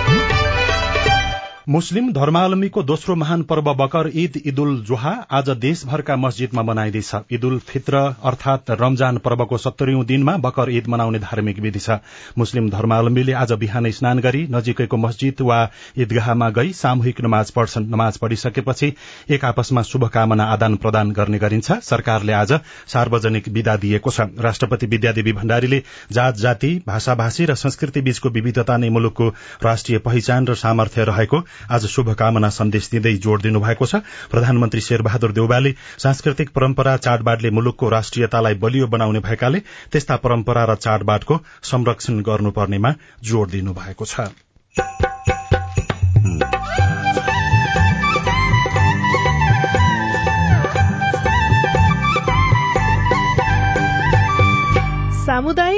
मुस्लिम 1.69 2.11
धर्मावलम्बीको 2.13 2.81
दोस्रो 2.83 3.15
महान 3.15 3.41
पर्व 3.43 3.73
बकर 3.73 4.09
ईद 4.15 4.37
इदुल 4.45 4.75
जोहा 4.83 5.09
आज 5.31 5.49
देशभरका 5.61 6.15
मस्जिदमा 6.15 6.61
मनाइँदैछ। 6.61 7.11
ईद 7.33 7.43
उल 7.45 7.57
फित्र 7.61 7.97
अर्थात 8.25 8.71
रमजान 8.71 9.17
पर्वको 9.17 9.57
सत्तरीौं 9.57 10.05
दिनमा 10.05 10.35
बकर 10.37 10.69
ईद 10.71 10.87
मनाउने 10.89 11.19
धार्मिक 11.19 11.59
विधि 11.59 11.79
छ। 11.79 11.97
मुस्लिम 12.37 12.69
धर्मावलम्बीले 12.69 13.33
आज 13.33 13.51
बिहान 13.53 13.89
स्नान 13.91 14.19
गरी 14.19 14.45
नजिकैको 14.51 14.97
मस्जिद 14.97 15.41
वा 15.41 15.59
ईदगाहमा 15.97 16.49
गई 16.49 16.71
सामूहिक 16.73 17.21
नमाज 17.21 17.51
पढ्छन् 17.51 17.89
नमाज 17.91 18.17
पढिसकेपछि 18.17 18.93
एक 19.29 19.45
आपसमा 19.45 19.81
शुभकामना 19.83 20.45
आदान 20.53 20.75
प्रदान 20.77 21.11
गर्ने 21.11 21.39
गरिन्छ। 21.39 21.71
सरकारले 21.83 22.33
आज 22.33 22.53
सार्वजनिक 22.87 23.49
विदा 23.49 23.75
दिएको 23.77 24.11
छ। 24.11 24.27
राष्ट्रपति 24.39 24.85
विद्यादेवी 24.87 25.33
भण्डारीले 25.33 25.83
जात 26.11 26.37
जाति 26.37 26.73
भाषा 26.87 27.15
भाषी 27.15 27.45
र 27.45 27.55
संस्कृति 27.57 28.01
बीचको 28.01 28.29
विविधता 28.31 28.77
नै 28.77 28.89
मुलुकको 28.89 29.29
राष्ट्रिय 29.63 29.99
पहिचान 30.01 30.47
र 30.47 30.55
सामर्थ्य 30.57 31.05
रहेको 31.05 31.43
आज 31.71 31.85
शुभकामना 31.85 32.49
सन्देश 32.49 32.89
दिँदै 32.89 33.13
जोड़ 33.17 33.41
दिनुभएको 33.41 33.85
छ। 33.85 33.95
प्रधानमन्त्री 34.31 34.81
शेरबहादुर 34.81 35.31
देउवाले 35.31 35.73
सांस्कृतिक 35.97 36.49
परम्परा 36.49 36.97
चाडबाडले 36.97 37.49
मुलुकको 37.49 37.89
राष्ट्रियतालाई 37.89 38.53
बलियो 38.61 38.87
बनाउने 38.87 39.19
भएकाले 39.19 39.59
त्यस्ता 39.91 40.15
परम्परा 40.15 40.63
र 40.65 40.75
चाडबाडको 40.77 41.39
संरक्षण 41.63 42.21
गर्नुपर्नेमा 42.21 42.93
जोड़ 43.23 43.49
दिनुभएको 43.49 44.05
छ। 44.05 44.29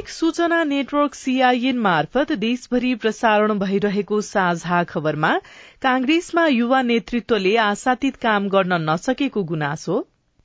सामुदायिक 0.04 0.10
सूचना 0.10 0.64
नेटवर्क 0.64 1.14
सीआईएन 1.16 1.78
मार्फत 1.80 2.32
देशभरि 2.36 2.94
प्रसारण 2.96 3.60
भइरहेको 3.60 4.20
साझा 4.22 4.84
खबरमा 4.84 5.32
कांग्रेसमा 5.82 6.46
युवा 6.48 6.82
नेतृत्वले 6.82 7.56
आशातीत 7.58 8.16
काम 8.16 8.50
गर्न 8.50 8.80
नसकेको 8.90 9.44
गुनासो। 9.44 9.96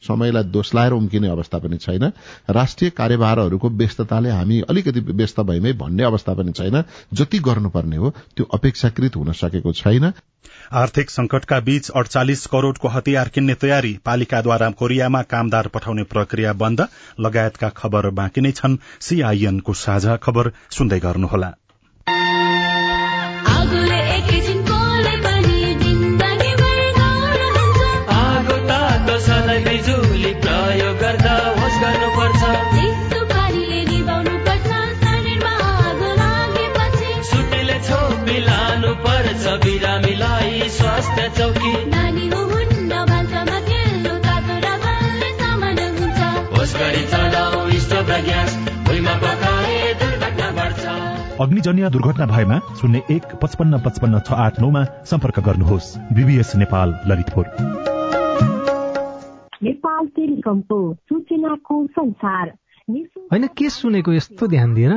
समयलाई 0.03 0.45
दोष 0.55 0.75
उम्किने 0.75 1.29
अवस्था 1.29 1.59
पनि 1.59 1.77
छैन। 1.77 2.05
राष्ट्रिय 2.51 2.91
कार्यभारहरूको 2.91 3.69
व्यस्तताले 3.69 4.31
हामी 4.31 4.61
अलिकति 4.71 5.01
व्यस्त 5.01 5.41
भइमै 5.43 5.73
भन्ने 5.75 6.03
अवस्था 6.05 6.35
पनि 6.35 6.53
छैन। 6.53 6.83
जति 7.13 7.39
गर्नुपर्ने 7.39 7.97
हो 7.97 8.11
त्यो 8.37 8.45
अपेक्षाकृत 8.55 9.17
हुन 9.17 9.33
सकेको 9.35 9.73
छैन। 9.73 10.13
आर्थिक 10.73 11.11
संकटका 11.11 11.59
बीच 11.61 11.91
अडचालिस 11.91 12.47
करोड़को 12.47 12.89
हतियार 12.89 13.29
किन्ने 13.29 13.55
तयारी 13.55 13.93
पालिकाद्वारा 14.05 14.71
कोरियामा 14.71 15.23
कामदार 15.23 15.69
पठाउने 15.69 16.03
प्रक्रिया 16.03 16.53
बन्द 16.53 16.87
लगायतका 17.21 17.69
खबर 17.77 18.11
बाँकी 18.11 18.41
नै 18.41 18.53
छन्। 18.53 18.77
सीआईएनको 19.01 19.75
साझा 19.75 20.17
खबर 20.17 20.53
सुन्दै 20.71 20.99
गर्नुहोला। 20.99 21.55
अग्निजन्य 51.41 51.89
दुर्घटना 51.91 52.27
भएमा 52.27 52.59
शून्य 52.81 53.03
एक 53.11 53.23
पचपन्न 53.43 53.79
पचपन्न 53.79 54.19
छ 54.19 54.33
आठ 54.35 54.61
नौमा 54.61 54.83
सम्पर्क 55.07 55.39
गर्नुहोस्। 55.41 55.87
बिबिएस 56.13 56.57
नेपाल 56.57 56.95
ललितपुर। 57.07 57.47
नेपाल 59.63 60.07
टेलिकमको 60.07 60.79
सूचनाको 60.95 61.77
संसार। 61.87 62.53
होइन 63.33 63.47
के 63.47 63.71
सुनेको 63.71 64.13
यस्तो 64.13 64.47
ध्यान 64.47 64.75
दिएर 64.75 64.95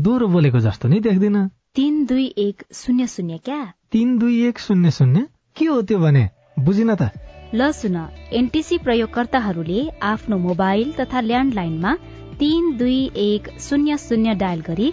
दोहोरो 0.00 0.28
बोलेको 0.28 0.60
जस्तो 0.60 0.88
नि 0.88 1.00
देख्दिन। 1.00 1.48
तिन 1.74 2.04
दुई 2.04 2.26
एक 2.38 2.62
शून्य 2.74 3.06
शून्य 3.06 3.38
क्या? 3.38 3.60
तिन 3.92 4.18
दुई 4.18 4.44
एक 4.48 4.58
शून्य 4.58 4.90
शून्य? 4.90 5.26
के 5.56 5.64
हो 5.64 5.82
त्यो 5.82 5.98
भने? 5.98 6.28
बुझिन 6.58 6.94
त। 6.94 7.10
ल 7.54 7.72
सुन 7.72 7.96
एनटिसी 8.32 8.78
प्रयोगकर्ताहरूले 8.78 9.90
आफ्नो 10.02 10.36
मोबाइल 10.38 10.92
तथा 10.92 11.20
ल्यान्डलाइनमा 11.20 11.94
तीन 12.38 12.76
दुई 12.76 13.10
एक 13.16 13.48
शून्य 13.60 13.96
शून्य 13.96 14.34
डायल 14.34 14.60
गरी 14.60 14.92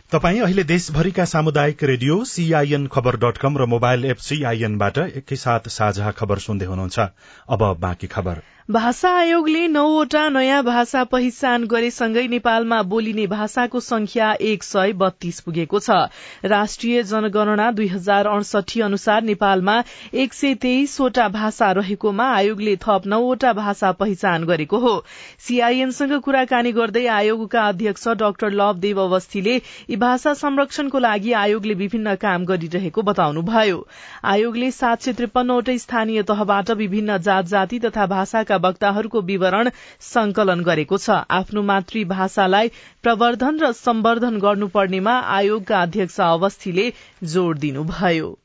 तपाई 0.11 0.39
अहिले 0.39 0.63
देशभरिका 0.63 1.25
सामुदायिक 1.25 1.83
radio 1.83 2.15
CIN 2.23 2.87
Khabar 2.87 3.15
dot 3.15 3.37
com 3.37 3.57
र 3.57 3.65
मोबाइल 3.65 4.05
एप 4.05 4.17
सीआईएनबाट 4.17 4.97
एकैसाथ 4.97 5.69
साझा 5.71 6.11
खबर 6.11 6.37
सुन्दै 6.37 6.65
हुनुहुन्छ। 6.65 6.99
अब 7.49 7.63
बाँकी 7.79 8.07
खबर। 8.07 8.41
भाषा 8.71 9.09
आयोगले 9.11 9.67
नौवटा 9.67 10.27
नयाँ 10.29 10.61
भाषा 10.63 11.03
पहिचान 11.03 11.63
गरेसँगै 11.67 12.25
नेपालमा 12.27 12.81
बोलिने 12.83 13.25
भाषाको 13.27 13.79
संख्या 13.79 14.31
एक 14.41 14.63
सय 14.63 14.91
बत्तीस 14.95 15.39
पुगेको 15.41 15.79
छ। 15.79 15.97
राष्ट्रिय 16.45 17.01
जनगणना 17.03 17.69
दुई 17.71 17.87
हजार 17.87 18.27
अडसठी 18.27 18.81
अनुसार 18.81 19.23
नेपालमा 19.23 19.75
एक 20.15 20.33
सय 20.33 20.53
तेइसवटा 20.61 21.27
भाषा 21.29 21.71
रहेकोमा 21.71 22.27
आयोगले 22.35 22.75
थप 22.77 23.07
नौवटा 23.07 23.51
भाषा 23.53 23.91
पहिचान 23.93 24.45
गरेको 24.45 24.77
हो। 24.77 24.93
सीआईएनसँग 25.47 26.13
कुराकानी 26.21 26.71
गर्दै 26.71 27.05
आयोगका 27.17 27.67
अध्यक्ष 27.67 28.07
डाक्टर 28.23 28.51
लवदेव 28.53 29.01
अवस्थीले 29.01 29.55
यी 29.55 29.95
भाषा 29.97 30.33
संरक्षणको 30.43 30.99
लागि 30.99 31.33
आयोगले 31.41 31.73
विभिन्न 31.83 32.15
काम 32.23 32.45
गरिरहेको 32.45 33.01
बताउनुभयो। 33.11 33.83
आयोगले 34.35 34.71
सात 34.71 35.01
सय 35.01 35.19
त्रिपन्नवटै 35.19 35.77
स्थानीय 35.79 36.23
तहबाट 36.31 36.71
विभिन्न 36.85 37.17
जात 37.19 37.53
जाति 37.57 37.79
तथा 37.81 38.07
भाषाका 38.15 38.59
वक्ताहरूको 38.61 39.21
विवरण 39.21 39.69
संकलन 40.09 40.63
गरेको 40.63 40.97
छ। 40.97 41.21
आफ्नो 41.31 41.61
मातृभाषालाई 41.71 42.71
प्रवर्धन 43.03 43.59
र 43.59 43.71
सम्वर्धन 43.79 44.39
गर्नुपर्नेमा 44.39 45.17
आयोगका 45.39 45.81
अध्यक्ष 45.81 46.19
अवस्थीले 46.27 46.91
जोड़ 47.31 47.57
दिनुभयो। 47.57 48.37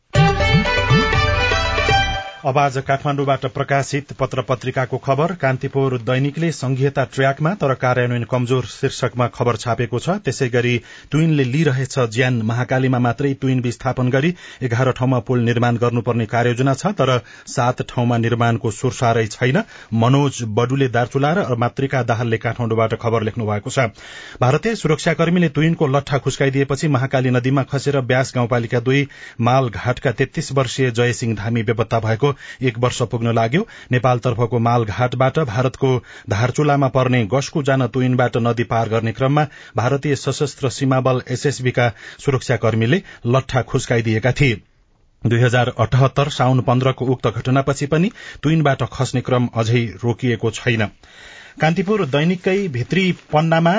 अब 2.46 2.58
आज 2.58 2.76
काठमाडौँबाट 2.78 3.44
प्रकाशित 3.46 4.12
पत्र 4.18 4.42
पत्रिकाको 4.48 4.98
खबर। 5.04 5.32
कान्तिपुर 5.34 5.96
दैनिकले 6.00 6.50
संघीयता 6.52 7.04
ट्र्याकमा 7.04 7.52
तर 7.54 7.72
कार्यान्वयन 7.74 8.24
कमजोर 8.24 8.64
शीर्षकमा 8.64 9.26
खबर 9.34 9.56
छापेको 9.56 9.98
छ। 9.98 10.14
त्यसै 10.22 10.48
गरी 10.48 10.76
तुइनले 11.12 11.44
लिइरहेछ 11.44 11.98
ज्यान 12.08 12.40
महाकालीमा 12.42 12.98
मात्रै 12.98 13.32
तुइन 13.42 13.60
विस्थापन 13.60 14.10
गरी 14.10 14.32
एघार 14.62 14.90
ठाउँमा 14.92 15.18
पुल 15.26 15.40
निर्माण 15.42 15.76
गर्नुपर्ने 15.76 16.26
कार्ययोजना 16.26 16.74
छ 16.74 16.92
तर 16.94 17.10
सात 17.48 17.82
ठाउँमा 17.88 18.18
निर्माणको 18.18 18.70
सुरसारै 18.72 19.26
छैन। 19.26 19.58
मनोज 19.96 20.42
बडुले 20.54 20.88
दार्चुला 20.90 21.32
र 21.32 21.56
मातृका 21.56 22.02
दाहालले 22.04 22.38
काठमाडौँबाट 22.38 22.94
खबर 23.00 23.22
लेख्नु 23.22 23.46
भएको 23.46 23.70
छ। 23.70 23.88
भारतीय 24.40 24.74
सुरक्षाकर्मीले 24.76 25.48
तुइनको 25.50 25.86
लट्ठा 25.88 26.18
खुस्काइदिएपछि 26.20 26.94
महाकाली 26.94 27.30
नदीमा 27.32 27.66
खसेर 27.74 28.00
ब्यास 28.06 28.32
गाउँपालिका 28.36 28.80
दुई 28.86 29.06
मालघाटका 29.42 30.12
तेत्तीस 30.14 30.52
वर्षीय 30.52 30.90
जयसिंह 30.92 31.36
धामी 31.36 31.62
बेपत्ता 31.64 32.00
भएको 32.00 32.34
एक 32.62 32.78
वर्ष 32.78 33.02
पुग्न 33.02 33.34
लाग्यो। 33.34 33.66
नेपालतर्फको 33.92 34.58
मालघाटबाट 34.58 35.38
भारतको 35.38 35.90
धारचुलामा 36.30 36.88
पर्ने 36.88 37.24
गस्कु 37.26 37.62
जान 37.62 37.86
तुइनबाट 37.86 38.36
नदी 38.36 38.64
पार 38.64 38.88
गर्ने 38.88 39.12
क्रममा 39.12 39.46
भारतीय 39.76 40.16
सशस्त्र 40.16 40.70
सीमा 40.70 41.00
बल 41.00 41.22
एसएसबीका 41.30 41.90
सुरक्षाकर्मीले 42.18 43.02
लट्ठा 43.26 43.62
खुस्काइदिएका 43.62 44.32
थिए। 44.32 44.60
दुई 45.22 45.40
हजार 45.40 45.72
अठहत्तर 45.78 46.28
साउन 46.28 46.60
पन्ध्रको 46.60 47.04
उक्त 47.04 47.26
घटनापछि 47.26 47.86
पनि 47.86 48.10
तुइनबाट 48.42 48.82
खस्ने 48.92 49.20
क्रम 49.20 49.48
अझै 49.54 49.84
रोकिएको 50.04 50.50
छैन। 50.50 50.86
कान्तिपुर 51.60 52.04
दैनिककै 52.06 52.56
भित्री 52.68 53.12
पन्नामा 53.32 53.72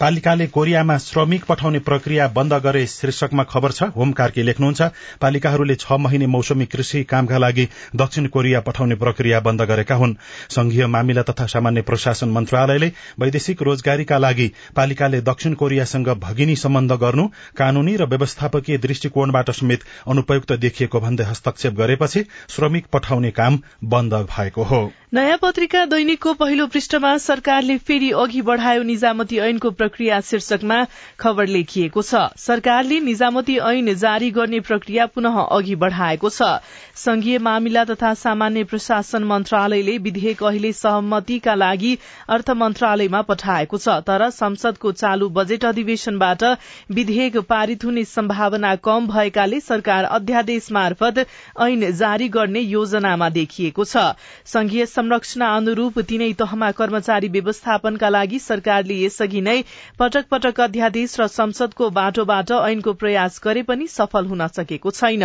पालिकाले 0.00 0.46
कोरियामा 0.46 0.96
श्रमिक 0.98 1.44
पठाउने 1.44 1.78
प्रक्रिया 1.80 2.26
बन्द 2.28 2.52
गरे 2.62 2.86
शीर्षकमा 2.86 3.42
खबर 3.44 3.72
छ। 3.72 3.82
होम 3.96 4.12
कार्की 4.12 4.42
लेख्नुहुन्छ 4.42 4.82
पालिकाहरूले 5.20 5.74
छ 5.74 5.98
महिने 6.00 6.26
मौसमी 6.26 6.66
कृषि 6.66 7.02
कामका 7.04 7.38
लागि 7.38 7.68
दक्षिण 7.96 8.26
कोरिया 8.28 8.60
पठाउने 8.60 8.94
प्रक्रिया 8.94 9.40
बन्द 9.40 9.62
गरेका 9.62 9.94
हुन्। 9.94 10.14
संघीय 10.50 10.86
मामिला 10.86 11.22
तथा 11.22 11.46
सामान्य 11.46 11.82
प्रशासन 11.82 12.28
मन्त्रालयले 12.28 12.90
वैदेशिक 13.20 13.62
रोजगारीका 13.62 14.18
लागि 14.18 14.50
पालिकाले 14.76 15.20
दक्षिण 15.22 15.54
कोरियासँग 15.54 16.08
भगिनी 16.20 16.56
सम्बन्ध 16.56 16.92
गर्नु 17.02 17.26
कानूनी 17.56 17.96
र 17.96 18.06
व्यवस्थापकीय 18.06 18.78
दृष्टिकोणबाट 18.78 19.50
समेत 19.52 19.84
अनुपयुक्त 20.08 20.52
देखिएको 20.64 21.00
भन्दै 21.00 21.24
हस्तक्षेप 21.24 21.74
गरेपछि 21.74 22.24
श्रमिक 22.48 22.86
पठाउने 22.92 23.30
काम 23.32 23.58
बन्द 23.86 24.14
भएको 24.28 24.62
हो। 24.64 24.82
नयाँ 25.14 25.38
पत्रिका 25.38 25.84
दैनिकको 25.86 26.32
पहिलो 26.34 26.66
पृष्ठमा 26.66 27.16
सरकारले 27.20 27.76
फेरि 27.78 28.10
अघि 28.16 28.40
बढ़ायो 28.42 28.82
निजामती 28.82 29.38
ऐनको 29.40 29.70
प्रक्रिया 29.92 30.20
शीर्षकमा 30.22 30.76
खबर 31.20 31.46
लेखिएको 31.48 32.02
छ। 32.02 32.24
सरकारले 32.38 33.00
निजामती 33.02 33.56
ऐन 33.60 33.92
जारी 33.94 34.30
गर्ने 34.32 34.60
प्रक्रिया 34.64 35.06
पुनः 35.12 35.36
अघि 35.38 35.74
बढ़ाएको 35.76 36.30
छ। 36.30 36.48
संघीय 36.96 37.38
मामिला 37.38 37.84
तथा 37.84 38.12
सामान्य 38.16 38.64
प्रशासन 38.64 39.24
मन्त्रालयले 39.24 39.96
विधेयक 39.98 40.42
अहिले 40.42 40.72
सहमतिका 40.72 41.54
लागि 41.54 41.92
अर्थ 42.28 42.50
मन्त्रालयमा 42.56 43.20
पठाएको 43.28 43.78
छ। 43.78 43.98
तर 44.08 44.28
संसदको 44.32 44.92
चालू 44.94 45.28
बजेट 45.30 45.64
अधिवेशनबाट 45.64 46.44
विधेयक 46.90 47.36
पारित 47.48 47.84
हुने 47.84 48.04
सम्भावना 48.06 48.74
कम 48.80 49.06
भएकाले 49.06 49.60
सरकार 49.62 50.04
अध्यादेश 50.12 50.70
मार्फत 50.72 51.18
ऐन 51.60 51.90
जारी 51.92 52.28
गर्ने 52.30 52.60
योजनामा 52.60 53.28
देखिएको 53.30 53.84
छ। 53.84 54.08
संघीय 54.46 54.86
संरचना 54.86 55.54
अनुरूप 55.56 55.98
तीनै 56.08 56.32
तहमा 56.40 56.70
कर्मचारी 56.72 57.28
व्यवस्थापनका 57.28 58.08
लागि 58.08 58.38
सरकारले 58.40 59.00
यसअघि 59.02 59.40
नै 59.40 59.60
पटक 59.98 60.26
पटक 60.30 60.60
अध्यादेश 60.60 61.18
र 61.20 61.26
संसदको 61.28 61.90
बाटोबाट 61.90 62.50
ऐनको 62.62 62.92
प्रयास 62.94 63.40
गरे 63.44 63.62
पनि 63.62 63.86
सफल 63.88 64.26
हुन 64.26 64.46
सकेको 64.48 64.90
छैन। 64.92 65.24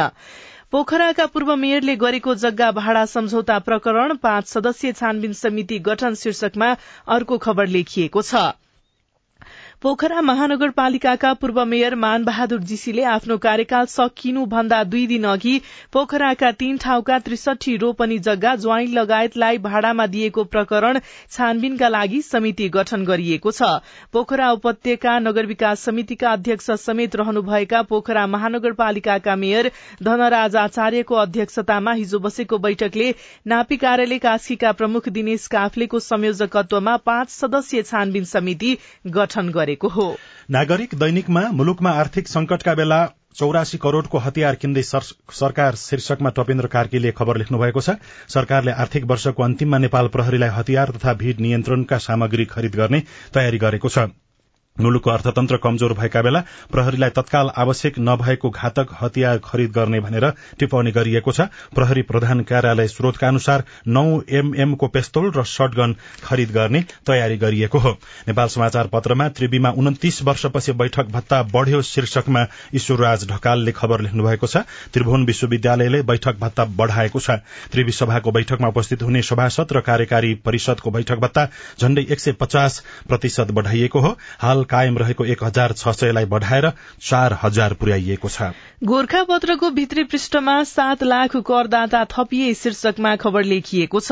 पोखराका 0.71 1.25
पूर्व 1.27 1.55
मेयरले 1.55 1.95
गरेको 1.97 2.35
जग्गा 2.37 2.71
भाडा 2.73 3.05
सम्झौता 3.07 3.59
प्रकरण 3.65 4.15
पाँच 4.21 4.47
सदस्यीय 4.47 4.93
छानबिन 4.93 5.33
समिति 5.41 5.79
गठन 5.85 6.15
शीर्षकमा 6.15 6.75
अर्को 7.09 7.37
खबर 7.39 7.67
लेखिएको 7.69 8.21
छ। 8.21 8.47
पोखरा 9.81 10.22
महानगरपालिकाका 10.22 11.34
पूर्व 11.34 11.63
मेयर 11.65 11.96
मान 11.96 12.24
बहादुर 12.25 12.62
जीसीले 12.69 13.03
आफ्नो 13.05 13.36
कार्यकाल 13.38 13.86
सकिनु 13.86 14.46
भन्दा 14.53 14.84
दुई 14.84 15.05
दिन 15.07 15.24
अघि 15.29 15.60
पोखराका 15.93 16.51
तीन 16.53 16.77
ठाउँका 16.77 17.17
त्रिसठी 17.19 17.75
रोपनी 17.77 18.17
जग्गा 18.27 18.55
ज्वाइँ 18.63 18.88
लगायतलाई 18.93 19.57
भाडामा 19.65 20.07
दिएको 20.07 20.43
प्रकरण 20.46 21.00
छानबिनका 21.31 21.89
लागि 21.89 22.22
समिति 22.22 22.69
गठन 22.69 23.03
गरिएको 23.05 23.51
छ। 23.51 23.69
पोखरा 24.13 24.50
उपत्यका 24.51 25.17
नगर 25.19 25.45
विकास 25.45 25.82
समितिका 25.82 26.32
अध्यक्ष 26.32 26.71
समेत 26.80 27.15
रहनुभएका 27.15 27.82
पोखरा 27.84 28.25
महानगरपालिकाका 28.28 29.36
मेयर 29.36 29.71
धनराज 30.04 30.56
आचार्यको 30.56 31.15
अध्यक्षतामा 31.17 31.93
हिजो 31.93 32.19
बसेको 32.19 32.58
बैठकले 32.65 33.13
नापी 33.45 33.78
कार्यालय 33.78 34.19
कास्कीका 34.25 34.71
प्रमुख 34.73 35.10
दिनेश 35.12 35.47
काफ्लेको 35.49 35.99
संयोजकत्वमा 36.10 36.97
पाँच 37.06 37.30
सदस्यीय 37.32 37.84
छानबिन 37.84 38.30
समिति 38.34 38.78
गठन 39.13 39.49
गरे। 39.51 39.66
गरेको 39.67 39.88
हो। 39.89 40.08
नागरिक 40.49 40.95
दैनिकमा 40.95 41.41
मुलुकमा 41.51 41.91
आर्थिक 41.99 42.27
संकटका 42.27 42.73
बेला 42.73 42.99
चौरासी 43.36 43.77
करोड़को 43.77 44.17
हतियार 44.17 44.56
किन्दै 44.56 44.84
सरकार 44.84 45.75
शीर्षकमा 45.75 46.30
टपेन्द्र 46.38 46.67
कार्कीले 46.67 47.12
खबर 47.12 47.38
लेख्नु 47.38 47.58
भएको 47.60 47.82
छ। 47.82 47.99
सरकारले 48.30 48.71
आर्थिक 48.84 49.03
वर्षको 49.06 49.43
अन्तिममा 49.43 49.77
नेपाल 49.77 50.08
प्रहरीलाई 50.15 50.49
हतियार 50.49 50.95
तथा 50.95 51.13
भीड़ 51.13 51.36
नियन्त्रणका 51.39 51.97
सामग्री 52.06 52.45
खरिद 52.47 52.75
गर्ने 52.75 53.03
तयारी 53.34 53.58
गरेको 53.60 53.89
छ। 53.89 54.08
मुलुकको 54.79 55.09
अर्थतन्त्र 55.09 55.57
कमजोर 55.57 55.93
भएका 55.93 56.21
बेला 56.21 56.39
प्रहरीलाई 56.71 57.09
तत्काल 57.11 57.49
आवश्यक 57.57 57.99
नभएको 57.99 58.49
घातक 58.49 58.87
हतियार 59.01 59.37
खरिद 59.43 59.71
गर्ने 59.71 59.99
भनेर 59.99 60.29
टिप्पणी 60.59 60.91
गरिएको 60.91 61.31
छ। 61.31 61.47
प्रहरी 61.75 62.01
प्रधान 62.03 62.41
कार्यालय 62.43 62.87
स्रोतका 62.87 63.27
अनुसार 63.27 63.63
नौ 63.87 64.05
एमएमको 64.31 64.87
पेस्तोल 64.87 65.31
र 65.31 65.43
शटगन 65.45 65.95
खरिद 66.23 66.51
गर्ने 66.51 66.83
तयारी 67.05 67.37
गरिएको 67.37 67.79
हो। 67.79 67.91
नेपाल 68.27 68.47
समाचार 68.47 68.87
पत्रमा 68.87 69.27
त्रिवीमा 69.29 69.69
उन्तिस 69.77 70.21
वर्षपछि 70.23 70.71
बैठक 70.73 71.07
भत्ता 71.09 71.41
बढ़्यो 71.47 71.81
शीर्षकमा 71.83 72.45
ईश्वरराज 72.75 73.27
ढकालले 73.29 73.71
खबर 73.71 74.01
लेख्नु 74.01 74.23
भएको 74.23 74.47
छ। 74.47 74.57
त्रिभुवन 74.93 75.25
विश्वविद्यालयले 75.25 76.01
बैठक 76.03 76.39
भत्ता 76.39 76.65
बढ़ाएको 76.77 77.19
छ। 77.19 77.39
त्रिवी 77.71 77.91
सभाको 77.91 78.31
बैठकमा 78.31 78.67
उपस्थित 78.67 79.03
हुने 79.03 79.21
सभासद 79.23 79.67
र 79.71 79.81
कार्यकारी 79.81 80.33
परिषदको 80.45 80.91
बैठक 80.91 81.17
भत्ता 81.17 81.47
झण्डै 81.81 82.05
एक 82.07 82.19
प्रतिशत 83.07 83.51
बढ़ाइएको 83.51 83.99
हो। 83.99 84.17
हाल 84.39 84.63
कायम 84.69 84.97
रहेको 84.97 85.25
एक 85.25 85.43
हजार 85.43 85.73
छ 85.73 85.95
सयलाई 85.95 86.25
बढ़ाएर 86.27 86.71
चार 87.01 87.38
हजार 87.43 87.73
पुर्याइएको 87.73 88.30
छ। 88.30 88.51
गोर्खा 88.84 89.23
पत्रको 89.23 89.69
भित्री 89.71 90.03
पृष्ठमा 90.06 90.56
सात 90.65 91.03
लाख 91.03 91.36
करदाता 91.47 92.03
थपिए 92.12 92.53
शीर्षकमा 92.53 93.15
खबर 93.15 93.43
लेखिएको 93.43 93.99
छ। 93.99 94.12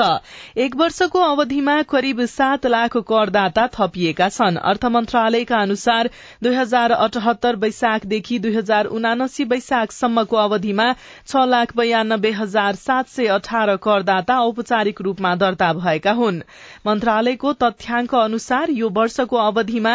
एक 0.58 0.76
वर्षको 0.76 1.20
अवधिमा 1.22 1.82
करिब 1.86 2.26
सात 2.28 2.66
लाख 2.68 2.98
करदाता 3.10 3.68
थपिएका 3.74 4.30
छन्। 4.30 4.58
अर्थ 4.66 4.86
मन्त्रालयका 4.88 5.58
अनुसार 5.60 6.10
दुई 6.44 6.56
हजार 6.56 6.92
अठहत्तर 6.92 7.56
वैशाखदेखि 7.58 8.40
दुई 8.40 8.56
हजार 8.56 8.86
उनासी 8.96 9.44
वैशाखसम्मको 9.46 10.38
अवधिमा 10.38 10.88
छ 11.28 11.46
लाख 11.48 11.76
बयानब्बे 11.78 12.32
हजार 12.34 12.76
सात 12.78 13.08
सय 13.10 13.28
अठार 13.36 13.76
करदाता 13.84 14.40
औपचारिक 14.42 15.02
रूपमा 15.02 15.36
दर्ता 15.36 15.72
भएका 15.76 16.12
हुन्। 16.14 16.42
मन्त्रालयको 16.88 17.54
तथ्याङ्क 17.62 18.16
अनुसार 18.16 18.70
यो 18.72 18.90
वर्षको 18.92 19.38
अवधिमा 19.38 19.94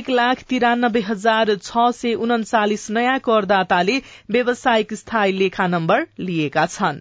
एक 0.00 0.10
लाख 0.10 0.42
तिरानब्बे 0.48 1.00
हजार 1.06 1.54
छ 1.56 1.86
सय 1.94 2.14
उन्चालिस 2.24 2.84
नयाँ 2.90 3.18
करदाताले 3.20 3.96
व्यावसायिक 4.30 4.94
स्थायी 4.94 5.32
लेखा 5.38 5.66
नम्बर 5.66 6.06
लिएका 6.20 6.66
छन्। 6.66 7.00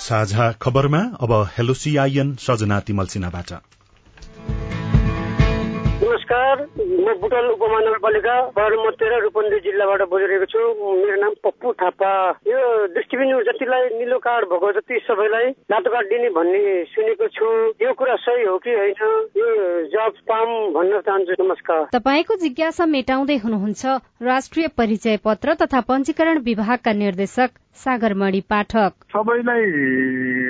साझा 0.00 0.50
खबरमा 0.62 0.98
अब 1.20 1.32
हेलोसिआइएन 1.56 2.34
सजना 2.42 2.80
तिमल 2.80 3.06
सिन्हाबाट। 3.08 3.52
नमस्कार 6.26 6.60
म 7.06 7.12
बुटल 7.22 7.46
उपमहानगरपालिका 7.54 8.34
बाह्र 8.50 8.90
तेह्र 8.98 9.18
रूपन्देही 9.22 9.60
जिल्लाबाट 9.62 10.02
बोलिरहेको 10.10 10.46
छु। 10.50 10.58
मेरो 10.98 11.18
नाम 11.22 11.34
पप्पु 11.38 11.72
थापा। 11.72 12.10
यो 12.50 12.58
दृष्टिबिन 12.90 13.30
जतिलाई 13.46 13.82
निलो 13.94 14.18
कार्ड 14.18 14.44
भएको 14.50 14.72
जति 14.72 14.98
सबैलाई 15.06 15.46
रातो 15.70 15.90
कार्ड 15.90 16.06
दिने 16.10 16.28
भन्ने 16.34 16.62
सुनेको 16.90 17.26
छु। 17.30 17.46
यो 17.78 17.92
कुरा 17.94 18.16
सही 18.16 18.42
हो 18.42 18.58
कि 18.58 18.70
होइन? 18.74 19.30
यो 19.38 19.46
जब 19.86 20.18
पाम 20.26 20.48
भन्न 20.74 21.00
चाहन्छु। 21.06 21.42
नमस्कार। 21.42 21.84
तपाईँको 21.94 22.34
जिज्ञासा 22.42 22.86
मेटाउँदै 22.86 23.36
हुनुहुन्छ 23.36 23.86
राष्ट्रिय 24.22 24.68
परिचय 24.74 25.16
पत्र 25.22 25.54
तथा 25.62 25.80
पञ्जीकरण 25.80 26.38
विभागका 26.42 26.92
निर्देशक। 26.92 27.50
सागरमणि 27.76 28.40
पाठक। 28.50 28.92
सबैलाई 29.12 29.64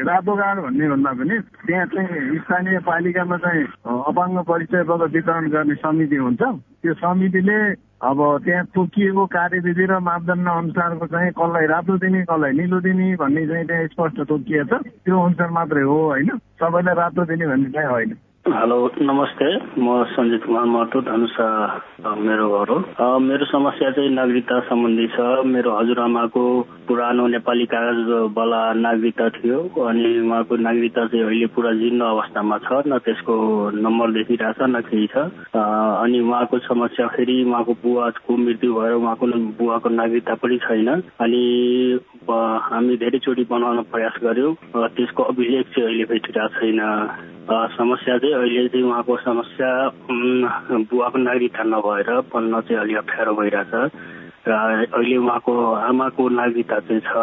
रातो 0.07 0.33
कार्ड 0.37 0.59
भन्ने 0.61 0.89
भन्दा 0.89 1.13
पनि 1.13 1.37
त्यहाँ 1.67 1.87
चाहिँ 1.87 2.39
स्थानीय 2.39 2.79
पालिकामा 2.87 3.37
चाहिँ 3.37 3.65
अपाङ्ग 3.87 4.39
परिचय 4.49 4.83
पत्र 4.89 5.07
वितरण 5.15 5.45
गर्ने 5.51 5.75
समिति 5.75 6.17
हुन्छ। 6.17 6.43
त्यो 6.83 6.95
समितिले 6.95 7.59
अब 7.97 8.19
त्यहाँ 8.45 8.65
तोकिएको 8.75 9.27
कार्यविधि 9.27 9.85
र 9.87 9.99
मापदण्ड 9.99 10.49
अनुसारको 10.49 11.07
चाहिँ 11.07 11.31
कसलाई 11.33 11.67
रातो 11.67 11.97
दिने 11.99 12.23
कसलाई 12.23 12.53
निलो 12.53 12.81
दिने 12.81 13.17
भन्ने 13.17 13.47
चाहिँ 13.47 13.67
त्यहाँ 13.67 13.87
स्पष्ट 13.87 14.21
तोकिएको 14.29 14.79
छ। 14.79 14.87
त्यो 15.05 15.17
अनुसार 15.17 15.51
मात्रै 15.51 15.83
हो 15.83 15.99
होइन? 16.07 16.31
सबैलाई 16.61 16.95
रातो 16.95 17.25
दिने 17.25 17.47
भन्ने 17.47 17.71
चाहिँ 17.73 17.89
होइन। 17.89 18.11
हेलो 18.47 18.77
नमस्ते। 19.03 19.47
म 19.83 20.03
सञ्जित 20.07 20.45
कुमार 20.47 20.65
महतो 20.71 21.01
धनुषा 21.03 21.47
मेरो 22.23 22.47
घर 22.59 22.71
हो। 22.71 23.19
मेरो 23.19 23.45
समस्या 23.45 23.91
चाहिँ 23.91 24.11
नागरिकता 24.15 24.59
सम्बन्धी 24.71 25.07
छ। 25.15 25.19
मेरो 25.51 25.71
हजुरआमाको 25.79 26.45
पुरानो 26.87 27.27
नेपाली 27.27 27.67
कागज 27.75 28.31
वाला 28.39 28.63
नागरिकता 28.87 29.29
थियो 29.39 29.59
अनि 29.83 30.11
उहाँको 30.23 30.57
नागरिकता 30.63 31.07
चाहिँ 31.11 31.25
अहिले 31.27 31.47
पुरा 31.59 31.73
जीर्ण 31.83 32.01
अवस्थामा 32.07 32.59
छ 32.63 32.83
न 32.87 32.99
त्यसको 33.03 33.35
नम्बर 33.83 34.13
देखिरहेछ 34.15 34.63
न 34.63 34.81
केही 34.87 35.07
छ। 35.11 35.27
अनि 36.07 36.21
उहाँको 36.23 36.59
समस्या 36.71 37.07
फेरि 37.19 37.43
उहाँको 37.51 37.73
बुवाको 37.83 38.37
मृत्यु 38.47 38.75
भएर 38.75 38.93
उहाँको 39.03 39.27
बुवाको 39.59 39.89
नागरिकता 39.91 40.35
पनि 40.39 40.59
छैन। 40.63 40.89
अनि 41.19 41.43
हामी 42.31 42.97
धेरैचोटि 42.97 43.45
बनाउन 43.51 43.83
प्रयास 43.91 44.15
गर्यौँ 44.23 44.55
त्यसको 44.95 45.23
अभिलेख 45.35 45.67
चाहिँ 45.75 45.89
अहिले 45.89 46.05
भेटिरहेको 46.15 46.61
छैन। 46.61 46.81
समस्या 47.47 48.17
चाहिँ 48.19 48.35
अहिले 48.37 48.69
चाहिँ 48.69 48.87
उहाँको 48.87 49.17
समस्या 49.17 49.71
बुवाको 50.91 51.19
नागरिकता 51.19 51.63
नभएर 51.63 52.11
पढ्न 52.33 52.61
चाहिँ 52.61 52.81
अलि 52.81 52.95
अप्ठ्यारो 52.95 53.33
भइरहेछ। 53.35 53.75
र 54.49 54.53
अहिले 54.95 55.17
उहाँको 55.17 55.53
आमाको 55.75 56.23
नागरिकता 56.29 56.79
चाहिँ 56.87 57.01
छ। 57.01 57.15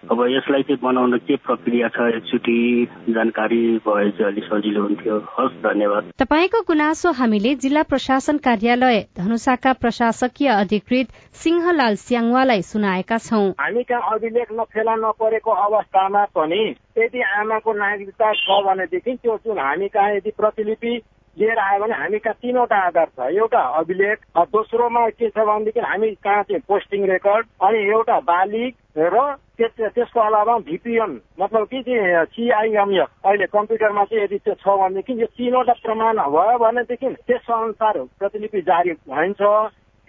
अब 0.00 0.20
यसलाई 0.30 0.62
चाहिँ 0.62 0.78
बनाउन 0.82 1.16
के 1.28 1.36
प्रक्रिया 1.36 1.88
छ? 1.88 2.00
एकचोटि 2.16 3.12
जानकारी 3.12 3.60
भए 3.84 4.10
चाहिँ 4.10 4.32
अलिक 4.32 4.44
सजिलो 4.44 4.82
हुन्थ्यो। 4.82 5.16
हस् 5.36 5.60
धन्यवाद। 5.62 6.10
तपाईँको 6.18 6.60
गुनासो 6.68 7.12
हामीले 7.20 7.54
जिल्ला 7.60 7.82
प्रशासन 7.84 8.38
कार्यालय 8.40 8.98
धनुषाका 9.18 9.72
प्रशासकीय 9.76 10.48
अधिकृत 10.48 11.12
सिंहलाल 11.42 11.94
स्याङवालाई 12.00 12.62
सुनाएका 12.72 13.18
छौं। 13.28 13.44
हामी 13.60 13.82
कहाँ 13.92 14.16
अभिलेख 14.16 14.48
नफेला 14.56 14.94
नपरेको 15.04 15.50
अवस्थामा 15.68 16.24
पनि 16.32 16.64
यदि 16.98 17.20
आमाको 17.36 17.72
नागरिकता 17.76 18.32
छ 18.40 18.60
भनेदेखि 18.66 19.16
त्यो 19.20 19.36
जुन 19.44 19.58
हामी 19.60 19.88
कहाँ 19.92 20.16
यदि 20.16 20.30
प्रतिलिपि 20.32 20.96
लिएर 21.36 21.58
आयो 21.60 21.80
भने 21.80 21.94
हामी 21.94 22.18
कहाँ 22.18 22.40
तिनवटा 22.40 22.76
आधार 22.88 23.08
छ। 23.16 23.32
एउटा 23.36 23.60
अभिलेख 23.78 24.18
दोस्रोमा 24.56 25.08
के 25.12 25.28
छ 25.28 25.44
भनेदेखि 25.44 25.80
हामी 25.80 26.14
कहाँ 26.24 26.42
चाहिँ 26.42 26.64
पोस्टिङ 26.68 27.06
रेकर्ड 27.10 27.46
अनि 27.68 27.88
एउटा 27.92 28.20
बालिक 28.32 28.74
र 28.96 29.36
त्यसको 29.56 30.20
अलावा 30.20 30.56
भिपिएन 30.60 31.20
मतलब 31.40 31.66
कि 31.66 31.82
सिआइएमएफ 32.26 33.08
अहिले 33.24 33.46
कम्प्युटरमा 33.46 34.04
चाहिँ 34.04 34.24
यदि 34.24 34.38
त्यो 34.38 34.54
छ 34.56 34.66
भनेदेखि 34.78 35.20
यो 35.20 35.26
तिनवटा 35.28 35.72
प्रमाण 35.82 36.18
भयो 36.28 36.58
भनेदेखि 36.58 37.08
त्यस 37.22 37.50
अनुसार 37.52 37.98
प्रतिलिपि 38.18 38.60
जारी 38.62 38.90
हुन्छ 39.08 39.42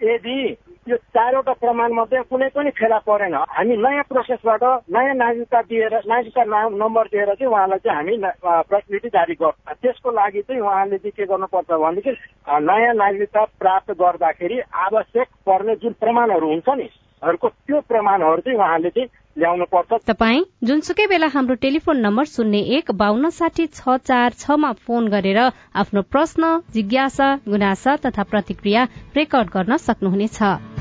यदि 0.00 0.36
यो 0.88 0.96
चारवटा 0.96 1.52
प्रमाण 1.52 1.92
मध्ये 1.92 2.22
कुनै 2.26 2.48
पनि 2.48 2.70
फेला 2.70 2.98
परेन 3.00 3.34
हामी 3.34 3.76
नयाँ 3.76 4.02
प्रोसेसबाट 4.02 4.64
नयाँ 4.90 5.14
नागरिकता 5.14 5.60
दिएर 5.62 5.94
नागरिकता 6.02 6.44
नम्बर 6.74 7.06
दिएर 7.06 7.34
चाहिँ 7.34 7.52
उहाँलाई 7.52 7.78
चाहिँ 7.78 7.96
हामी 7.96 8.16
प्रतिलिपि 8.66 9.08
जारी 9.08 9.34
गर्छ 9.34 9.78
त्यसको 9.78 10.10
लागि 10.10 10.42
चाहिँ 10.42 10.62
उहाँले 10.62 10.98
चाहिँ 10.98 11.12
के 11.12 11.26
गर्नुपर्छ 11.26 11.70
भनेदेखि 11.70 12.16
नयाँ 12.66 12.94
नागरिकता 12.94 13.44
प्राप्त 13.60 13.90
गर्दाखेरि 13.94 14.60
आवश्यक 14.80 15.28
पर्ने 15.46 15.76
जुन 15.76 15.92
प्रमाणहरू 16.00 16.48
हुन्छ 16.48 16.68
नि 16.74 16.88
त्यो 17.22 17.80
प्रमाणहरू 17.80 18.40
चाहिँ 18.40 18.58
उहाँले 18.58 18.90
चाहिँ 18.90 19.08
ल्याउनु 19.38 19.64
पर्छ 19.64 20.00
तपाईँ 20.06 20.42
जुनसुकै 20.66 21.06
बेला 21.06 21.26
हाम्रो 21.34 21.54
टेलिफोन 21.62 22.00
नम्बर 22.00 22.24
शून्य 22.26 22.58
एक 22.76 22.90
बान्न 22.94 23.28
साठी 23.30 23.66
छ 23.68 23.96
चार 24.04 24.32
छमा 24.38 24.72
फोन 24.86 25.08
गरेर 25.08 25.38
आफ्नो 25.38 26.02
प्रश्न 26.12 26.58
जिज्ञासा 26.74 27.34
गुनासा 27.46 27.96
तथा 28.04 28.22
प्रतिक्रिया 28.24 28.84
रेकर्ड 29.16 29.48
गर्न 29.54 29.76
सक्नुहुनेछ। 29.78 30.71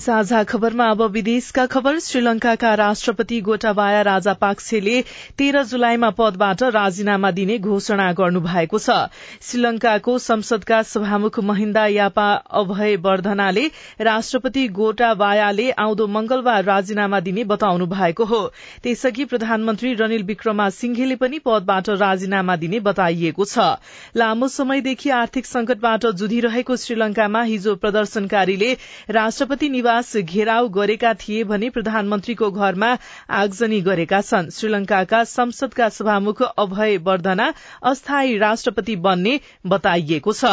साझा 0.00 0.42
खबरमा 0.42 0.84
अब 0.90 1.02
विदेशका 1.12 1.64
खबर। 1.66 1.98
श्रीलंकाका 2.00 2.72
राष्ट्रपति 2.74 3.40
गोटाबाया 3.40 4.00
राजापाक्सेले 4.02 5.00
तेह्र 5.38 5.62
जुलाईमा 5.62 6.08
पदबाट 6.10 6.62
राजीनामा 6.74 7.30
दिने 7.30 7.58
घोषणा 7.60 8.06
गर्नु 8.12 8.40
भएको 8.40 8.78
छ। 8.78 8.96
श्रीलंकाको 9.42 10.16
संसदका 10.18 10.80
सभामुख 10.84 11.38
महिन्दा 11.40 11.86
यापा 11.86 12.28
अभय 12.60 12.96
वर्धनाले 12.96 13.66
राष्ट्रपति 14.00 14.66
गोटाबायाले 14.70 15.70
आउँदो 15.78 16.06
मंगलबार 16.08 16.64
राजीनामा 16.64 17.20
दिने 17.20 17.44
बताउनु 17.44 17.86
भएको 17.86 18.24
हो। 18.24 18.40
त्यसअघि 18.82 19.24
प्रधानमन्त्री 19.24 19.92
रनिल 19.94 20.22
विक्रमा 20.22 20.68
सिंघेले 20.70 21.16
पनि 21.16 21.38
पदबाट 21.44 21.90
राजीनामा 21.98 22.56
दिने 22.56 22.80
बताइएको 22.80 23.44
छ। 23.44 23.68
लामो 24.16 24.48
समयदेखि 24.48 25.10
आर्थिक 25.18 25.46
संकटबाट 25.46 26.06
जुधिरहेको 26.16 26.76
श्रीलंकामा 26.78 27.42
हिजो 27.44 27.76
प्रदर्शनकारीले 27.76 28.72
राष्ट्रपति 29.12 29.68
निवास 29.90 30.16
घेराउ 30.16 30.68
गरेका 30.70 31.12
थिए 31.14 31.44
भने 31.44 31.68
प्रधानमन्त्रीको 31.70 32.50
घरमा 32.52 32.90
आगजनी 33.28 33.80
गरेका 33.82 34.20
छन्। 34.22 34.50
श्रीलंकाका 34.50 35.22
संसदका 35.26 35.88
सभामुख 35.88 36.42
अभय 36.42 36.96
वर्धना 37.02 37.46
अस्थायी 37.82 38.36
राष्ट्रपति 38.38 38.96
बन्ने 39.06 39.32
बताइएको 39.66 40.32
छ। 40.32 40.52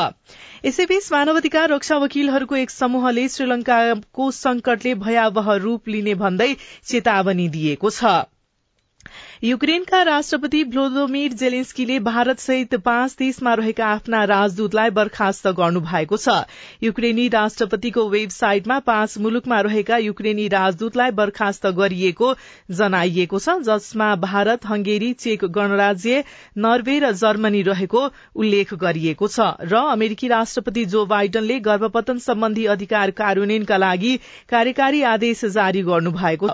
यसैबीच 0.66 1.12
मानवाधिकार 1.12 1.70
रक्षा 1.70 1.98
वकिलहरूको 1.98 2.56
एक 2.56 2.70
समूहले 2.72 3.28
श्रीलंकाको 3.30 4.32
संकटले 4.32 4.96
भयावह 5.06 5.54
रूप 5.62 5.88
लिने 5.88 6.16
भन्दै 6.16 6.50
चेतावनी 6.86 7.48
दिएको 7.50 7.90
छ। 7.92 8.37
युक्रेनका 9.44 10.02
राष्ट्रपति 10.02 10.64
भ्लोदोमिर 10.66 11.34
जेलेन्स्कीले 11.34 11.98
भारत 12.00 12.40
सहित 12.40 12.74
पाँच 12.76 13.16
देशमा 13.20 13.54
रहेका 13.54 13.88
आफ्ना 13.88 14.24
राजदूतलाई 14.24 14.90
बर्खास्त 14.90 15.48
गर्नु 15.58 15.80
भएको 15.82 16.18
छ। 16.18 16.30
युक्रेनी 16.84 17.28
राष्ट्रपतिको 17.30 18.08
वेबसाइटमा 18.10 18.78
पाँच 18.88 19.18
मुलुकमा 19.18 19.60
रहेका 19.62 19.98
युक्रेनी 19.98 20.48
राजदूतलाई 20.48 21.12
बर्खास्त 21.12 21.68
गरिएको 21.78 22.34
जनाइएको 22.72 23.40
छ 23.40 23.56
जसमा 23.68 24.16
भारत 24.16 24.66
हंगेरी 24.66 25.12
चेक 25.16 25.46
गणराज्य 25.58 26.24
नर्वे 26.58 26.98
र 27.00 27.12
जर्मनी 27.22 27.62
रहेको 27.70 28.04
उल्लेख 28.36 28.74
गरिएको 28.86 29.28
छ 29.28 29.52
र 29.64 29.84
अमेरिकी 29.92 30.28
राष्ट्रपति 30.28 30.86
जो 30.96 31.06
बाइडनले 31.14 31.60
गर्भपतन 31.70 32.24
सम्बन्धी 32.26 32.66
अधिकार 32.74 33.12
कार्यान्वयनका 33.22 33.78
लागि 33.78 34.18
कार्यकारी 34.50 35.02
आदेश 35.14 35.46
जारी 35.54 35.88
गर्नु 35.94 36.18
भएको 36.18 36.52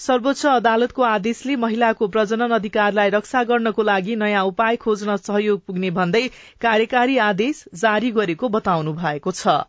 सर्वोच्च 0.00 0.46
अदालतको 0.54 1.10
आदेशले 1.14 1.56
महिलाको 1.66 2.08
प्रजनन 2.10 2.50
अधिकारलाई 2.52 3.10
रक्षा 3.10 3.42
गर्नको 3.46 3.82
लागि 3.84 4.16
नयाँ 4.18 4.44
उपाय 4.46 4.76
खोज्न 4.82 5.16
सहयोग 5.22 5.66
पुग्ने 5.66 5.90
भन्दै 5.96 6.24
कार्यकारी 6.60 7.18
आदेश 7.24 7.64
जारी 7.80 8.10
गरेको 8.12 8.48
बताउनु 8.50 8.96
भएको 8.96 9.32
छ। 9.34 9.60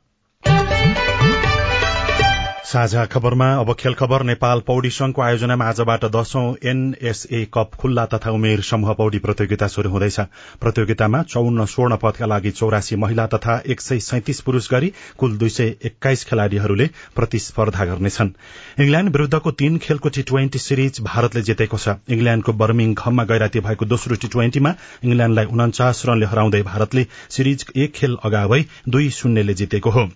साझा 2.64 3.06
खबरमा 3.06 3.46
अब 3.60 3.74
खेल 3.74 3.94
खबर 3.94 4.24
नेपाल 4.24 4.60
पौडी 4.68 4.90
संघको 4.90 5.22
आयोजनामा 5.22 5.66
आजबाट 5.66 6.04
दशौं 6.06 6.44
एनएसए 6.70 7.44
कप 7.54 7.72
खुल्ला 7.76 8.06
तथा 8.06 8.32
उमेर 8.32 8.62
समूह 8.62 8.94
पौडी 8.94 9.20
प्रतियोगिता 9.20 9.68
शुरू 9.68 9.90
हुँदैछ। 9.90 10.20
प्रतियोगितामा 10.62 11.22
चौन्न 11.24 11.66
स्वर्ण 11.66 11.96
पदका 12.04 12.26
लागि 12.26 12.52
चौरासी 12.52 12.96
महिला 12.96 13.26
तथा 13.28 13.58
एक 13.68 13.82
सय 13.82 14.00
सैतिस 14.02 14.42
पुरूष 14.42 14.70
गरी 14.72 14.92
कुल 15.18 15.38
दुई 15.38 15.50
सय 15.50 15.76
एक्काइस 15.86 16.26
खेलाड़ीहरूले 16.26 16.90
प्रतिस्पर्धा 17.16 17.86
गर्नेछन्। 17.86 18.30
इंग्ल्याण्ड 18.80 19.12
विरूद्धको 19.12 19.52
तीन 19.58 19.78
खेलको 19.82 20.10
टी 20.10 20.22
ट्वेन्टी 20.30 20.60
सिरिज 20.60 21.02
भारतले 21.02 21.42
जितेको 21.42 21.78
छ। 21.78 21.98
इंग्ल्याण्डको 22.10 22.54
बर्मिङहममा 22.54 23.24
गैराती 23.26 23.60
भएको 23.60 23.86
दोस्रो 23.86 24.16
टी 24.16 24.28
ट्वेन्टीमा 24.30 24.76
इंग्ल्याण्डलाई 25.04 25.46
उन्चास 25.48 26.04
रनले 26.06 26.26
हराउँदै 26.26 26.62
भारतले 26.64 27.08
सिरिज 27.30 27.66
एक 27.76 27.94
खेल 27.94 28.18
अगावै 28.24 28.66
दुई 28.88 29.10
शून्यले 29.12 29.54
जितेको 29.56 29.90
हो। 29.90 30.10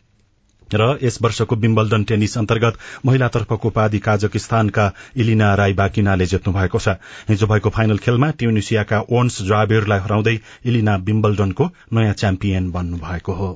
र 0.73 0.97
यस 1.03 1.19
वर्षको 1.21 1.55
विम्बल्डन 1.55 2.03
टेनिस 2.03 2.37
अन्तर्गत 2.37 2.77
महिलातर्फको 3.05 3.67
उपाधि 3.67 3.99
काजकिस्तानका 3.99 4.91
इलिना 5.17 5.53
राई 5.55 5.73
बाकिनाले 5.73 6.25
जित्नु 6.25 6.53
भएको 6.53 6.79
छ। 6.79 6.97
हिजो 7.29 7.47
भएको 7.47 7.69
फाइनल 7.69 7.97
खेलमा 7.97 8.31
ट्युनिसियाका 8.31 8.99
ओन्स 9.09 9.41
जाबेरलाई 9.41 9.99
हराउँदै 9.99 10.39
इलिना 10.65 10.95
विम्बल्डनको 11.05 11.69
नयाँ 11.93 12.13
च्याम्पियन 12.13 12.71
बन्नु 12.71 12.97
भएको 12.97 13.33
हो। 13.33 13.51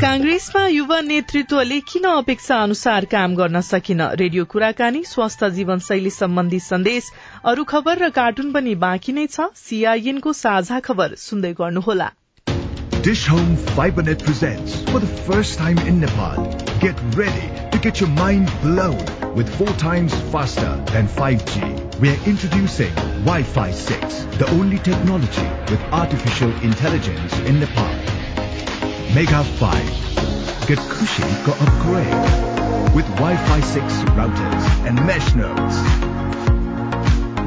कांग्रेसमा 0.00 0.66
युवा 0.66 1.00
नेतृत्वले 1.00 1.78
किन 1.80 2.04
अपेक्षा 2.04 2.56
अनुसार 2.62 3.04
काम 3.04 3.34
गर्न 3.34 3.60
सकिन? 3.60 4.02
रेडियो 4.20 4.44
कुराकानी 4.44 5.02
स्वस्थ 5.04 5.44
जीवनशैली 5.44 6.10
सम्बन्धी 6.10 6.60
सन्देश 6.60 7.10
अरू 7.44 7.64
खबर 7.64 7.98
र 7.98 8.10
कार्टुन 8.10 8.52
पनि 8.52 8.74
बाँकी 8.74 9.12
नै 9.12 9.26
छ। 9.26 9.48
सीआईएनको 9.54 10.32
साझा 10.32 10.80
खबर 10.80 11.14
सुन्दै 11.14 11.52
गर्नुहोला। 11.52 12.10
Dish 13.04 13.26
Home 13.26 13.58
FiberNet 13.76 14.24
presents 14.24 14.80
for 14.90 14.98
the 14.98 15.06
first 15.06 15.58
time 15.58 15.76
in 15.80 16.00
Nepal. 16.00 16.42
Get 16.80 16.98
ready 17.14 17.70
to 17.70 17.78
get 17.78 18.00
your 18.00 18.08
mind 18.08 18.50
blown 18.62 18.96
with 19.34 19.54
four 19.58 19.68
times 19.76 20.14
faster 20.32 20.82
than 20.86 21.06
5G. 21.06 22.00
We 22.00 22.08
are 22.08 22.24
introducing 22.24 22.94
Wi-Fi 23.28 23.72
6, 23.72 24.24
the 24.38 24.48
only 24.52 24.78
technology 24.78 25.46
with 25.70 25.82
artificial 25.92 26.50
intelligence 26.62 27.38
in 27.40 27.60
Nepal. 27.60 27.94
Mega 29.14 29.44
5. 29.44 30.66
Get 30.66 30.78
cushy 30.78 31.28
go 31.44 31.52
upgrade 31.60 32.94
with 32.94 33.06
Wi-Fi 33.20 33.60
6 33.60 33.84
routers 34.16 34.64
and 34.88 34.96
mesh 35.06 35.34
nodes. 35.34 35.76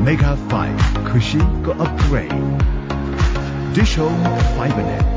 Mega 0.06 0.38
5. 0.38 1.06
Cushy 1.08 1.40
go 1.64 1.72
upgrade. 1.72 2.30
Dish 3.74 3.96
Home 3.96 4.24
FiberNet. 4.56 5.17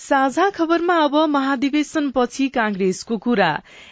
साझा 0.00 0.48
खबरमा 0.50 0.94
अब 0.96 1.14
महाधिवेशनपछि 1.28 2.46
कांग्रेसको 2.48 3.16
कुरा। 3.16 3.48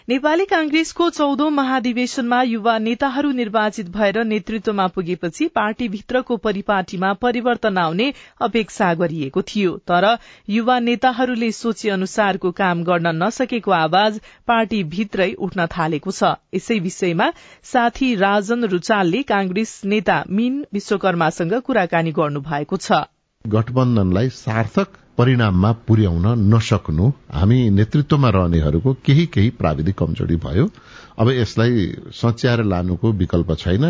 नेपाली 0.09 0.45
कांग्रेसको 0.45 1.09
चौधौं 1.11 1.49
महाधिवेशनमा 1.51 2.41
युवा 2.43 2.77
नेताहरू 2.79 3.31
निर्वाचित 3.31 3.89
भएर 3.89 4.23
नेतृत्वमा 4.25 4.87
पुगेपछि 4.87 5.47
पार्टीभित्रको 5.55 6.37
परिपाटीमा 6.37 7.13
परिवर्तन 7.15 7.79
आउने 7.79 8.13
अपेक्षा 8.41 8.93
गरिएको 8.95 9.43
थियो। 9.43 9.77
तर 9.89 10.07
युवा 10.49 10.79
नेताहरूले 10.79 11.51
सोचे 11.53 11.91
अनुसारको 11.91 12.51
काम 12.53 12.83
गर्न 12.85 13.13
नसकेको 13.23 13.71
आवाज 13.71 14.21
पार्टीभित्रै 14.47 15.33
उठ्न 15.39 15.67
थालेको 15.67 16.11
छ। 16.11 16.33
यसै 16.55 16.79
विषयमा 16.79 17.27
साथी 17.73 18.15
राजन 18.15 18.65
रुचालले 18.67 19.23
कांग्रेस 19.23 19.81
नेता 19.85 20.17
मीन 20.31 20.65
विश्वकर्मासँग 20.73 21.53
कुराकानी 21.61 22.13
गर्नु 22.13 22.41
भएको 22.41 22.77
छ। 22.77 23.05
गठबन्धनलाई 23.45 24.29
सार्थक 24.39 24.99
परिणाममा 25.19 25.73
पुर्याउन 25.87 26.55
नसक्नु। 26.55 27.13
हामी 27.33 27.59
नेतृत्वमा 27.71 28.29
रहनेहरूको 28.31 28.93
केही 29.07 29.27
केही 29.27 29.51
प्राविधिक 29.51 29.99
कमजोरी 29.99 30.37
भयो। 30.37 30.71
अब 31.19 31.31
यसलाई 31.31 31.87
सच्याएर 32.15 32.63
लानुको 32.65 33.13
विकल्प 33.13 33.53
छैन। 33.59 33.85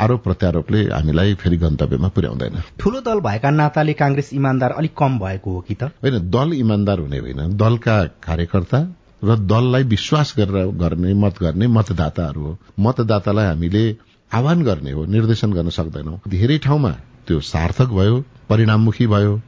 आरोप 0.00 0.24
प्रत्यारोपले 0.24 0.80
हामीलाई 0.88 1.34
फेरि 1.34 1.56
गन्तव्यमा 1.56 2.08
पुर्याउँदैन। 2.08 2.56
ठूलो 2.78 3.00
दल 3.00 3.20
भएका 3.20 3.50
नाताले 3.50 3.92
कांग्रेस 3.92 4.30
इमान्दार 4.32 4.70
अलिक 4.70 4.94
कम 4.98 5.18
भएको 5.18 5.52
हो 5.52 5.60
कि 5.60 5.74
त? 5.74 5.82
होइन 5.82 6.30
दल 6.30 6.52
इमान्दार 6.52 6.98
हुने 6.98 7.18
होइन। 7.18 7.56
दलका 7.56 8.04
कार्यकर्ता 8.04 8.80
र 9.24 9.36
दललाई 9.36 9.82
विश्वास 9.84 10.34
गरेर 10.38 10.66
गर्ने 10.80 11.14
मत 11.14 11.34
गर्ने 11.40 11.66
मतदाताहरू 11.66 12.42
हो। 12.42 12.58
मतदातालाई 12.80 13.46
हामीले 13.46 13.96
आह्वान 14.32 14.62
गर्ने 14.62 14.90
हो 14.90 15.04
निर्देशन 15.04 15.52
गर्न 15.52 15.68
सक्दैनौ। 15.68 16.18
धेरै 16.28 16.58
ठाउँमा 16.58 16.90
त्यो 17.26 17.40
सार्थक 17.40 17.88
भयो 17.88 18.24
परिणाममुखी 18.48 19.06
भयो। 19.06 19.40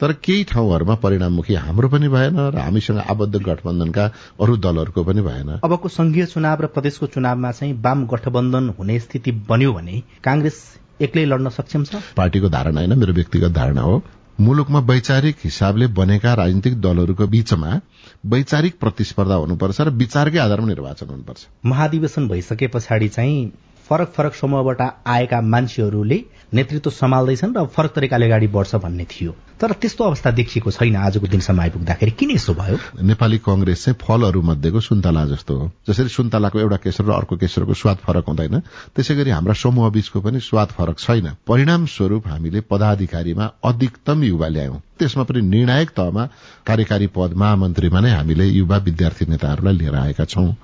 तर 0.00 0.12
केही 0.24 0.44
ठाउँहरूमा 0.44 0.94
परिणाममुखी 0.96 1.54
हाम्रो 1.56 1.88
पनि 1.88 2.08
भएन 2.08 2.38
र 2.50 2.58
हामीसँग 2.58 2.98
आबद्ध 3.06 3.36
गठबन्धनका 3.38 4.04
अरू 4.40 4.56
दलहरूको 4.56 5.04
पनि 5.04 5.20
भएन। 5.22 5.48
अबको 5.60 5.88
संघीय 5.90 6.26
चुनाव 6.26 6.62
र 6.62 6.66
प्रदेशको 6.66 7.06
चुनावमा 7.06 7.50
चाहिँ 7.52 7.74
वाम 7.82 8.06
गठबन्धन 8.06 8.68
हुने 8.78 8.98
स्थिति 9.00 9.32
बन्यो 9.48 9.72
भने 9.72 10.02
कांग्रेस 10.24 10.56
एक्लै 11.00 11.24
लड्न 11.24 11.48
सक्षम 11.50 11.84
छ? 11.84 12.00
पार्टीको 12.16 12.48
धारणा 12.48 12.80
होइन 12.80 12.98
मेरो 12.98 13.12
व्यक्तिगत 13.12 13.52
धारणा 13.52 13.80
हो। 13.80 14.02
मुलुकमा 14.40 14.78
वैचारिक 14.88 15.36
हिसाबले 15.44 15.86
बनेका 15.92 16.32
राजनीतिक 16.34 16.80
दलहरूको 16.80 17.26
बीचमा 17.26 17.80
वैचारिक 18.26 18.78
प्रतिस्पर्धा 18.80 19.34
हुनुपर्छ 19.34 19.80
र 19.80 19.90
विचारकै 19.96 20.38
आधारमा 20.38 20.66
निर्वाचन 20.66 21.06
हुनुपर्छ। 21.06 21.46
महाधिवेशन 21.66 22.28
भइसके 22.28 22.66
पछाडि 22.66 23.08
चाहिँ 23.08 23.52
फरक 23.90 24.12
फरक 24.16 24.34
समूहबाट 24.34 24.80
आएका 25.06 25.40
मान्छेहरूले 25.44 26.18
नेतृत्व 26.54 26.90
सम्हाल्दैछन् 26.90 27.54
र 27.56 27.66
फरक 27.66 27.92
तरिकाले 27.92 28.26
अगाडि 28.26 28.46
बढ्छ 28.48 28.74
भन्ने 28.76 29.04
थियो। 29.04 29.34
तर 29.60 29.72
त्यस्तो 29.72 30.04
अवस्था 30.04 30.30
देखिएको 30.30 30.70
छैन 30.70 30.96
आजको 30.96 31.26
दिनसम्म 31.26 31.60
आइपुग्दाखेरि। 31.60 32.10
किन 32.10 32.30
यसो 32.30 32.54
भयो? 32.54 32.78
नेपाली 33.02 33.38
कंग्रेस 33.38 33.84
चाहिँ 33.84 33.96
फलहरू 34.00 34.42
मध्येको 34.42 34.80
सुन्तला 34.80 35.24
जस्तो 35.24 35.56
हो। 35.56 35.70
जसरी 35.88 36.08
सुन्तलाको 36.08 36.58
एउटा 36.58 36.76
केसर 36.76 37.04
र 37.04 37.12
अर्को 37.12 37.36
केसरको 37.36 37.74
स्वाद 37.74 37.96
फरक 37.96 38.24
हुँदैन। 38.24 38.58
त्यसै 38.96 39.14
गरी 39.14 39.30
हाम्रा 39.30 39.54
समूह 39.54 39.90
बीचको 39.90 40.20
पनि 40.20 40.40
स्वाद 40.40 40.68
फरक 40.68 40.98
छैन। 40.98 41.36
परिणाम 41.46 41.86
स्वरूप 41.86 42.28
हामीले 42.28 42.60
पदाधिकारीमा 42.60 43.50
अधिकतम 43.64 44.24
युवा 44.24 44.48
ल्यायौं। 44.48 44.80
त्यसमा 44.98 45.22
पनि 45.28 45.40
निर्णायक 45.40 45.90
तहमा 45.90 46.24
कार्यकारी 46.66 47.06
पद 47.06 47.32
महामन्त्रीमा 47.36 48.00
नै 48.00 48.10
हामीले 48.10 48.46
युवा 48.46 48.76
विद्यार्थी 48.76 49.26
नेताहरूलाई 49.28 49.76
लिएर 49.76 49.94
आएका 49.94 50.24
छौं। 50.24 50.54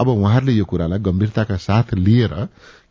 अब 0.00 0.08
उहाँहरूले 0.08 0.52
यो 0.52 0.64
कुरालाई 0.64 0.98
गम्भीरताका 0.98 1.56
साथ 1.56 1.94
लिएर 1.94 2.34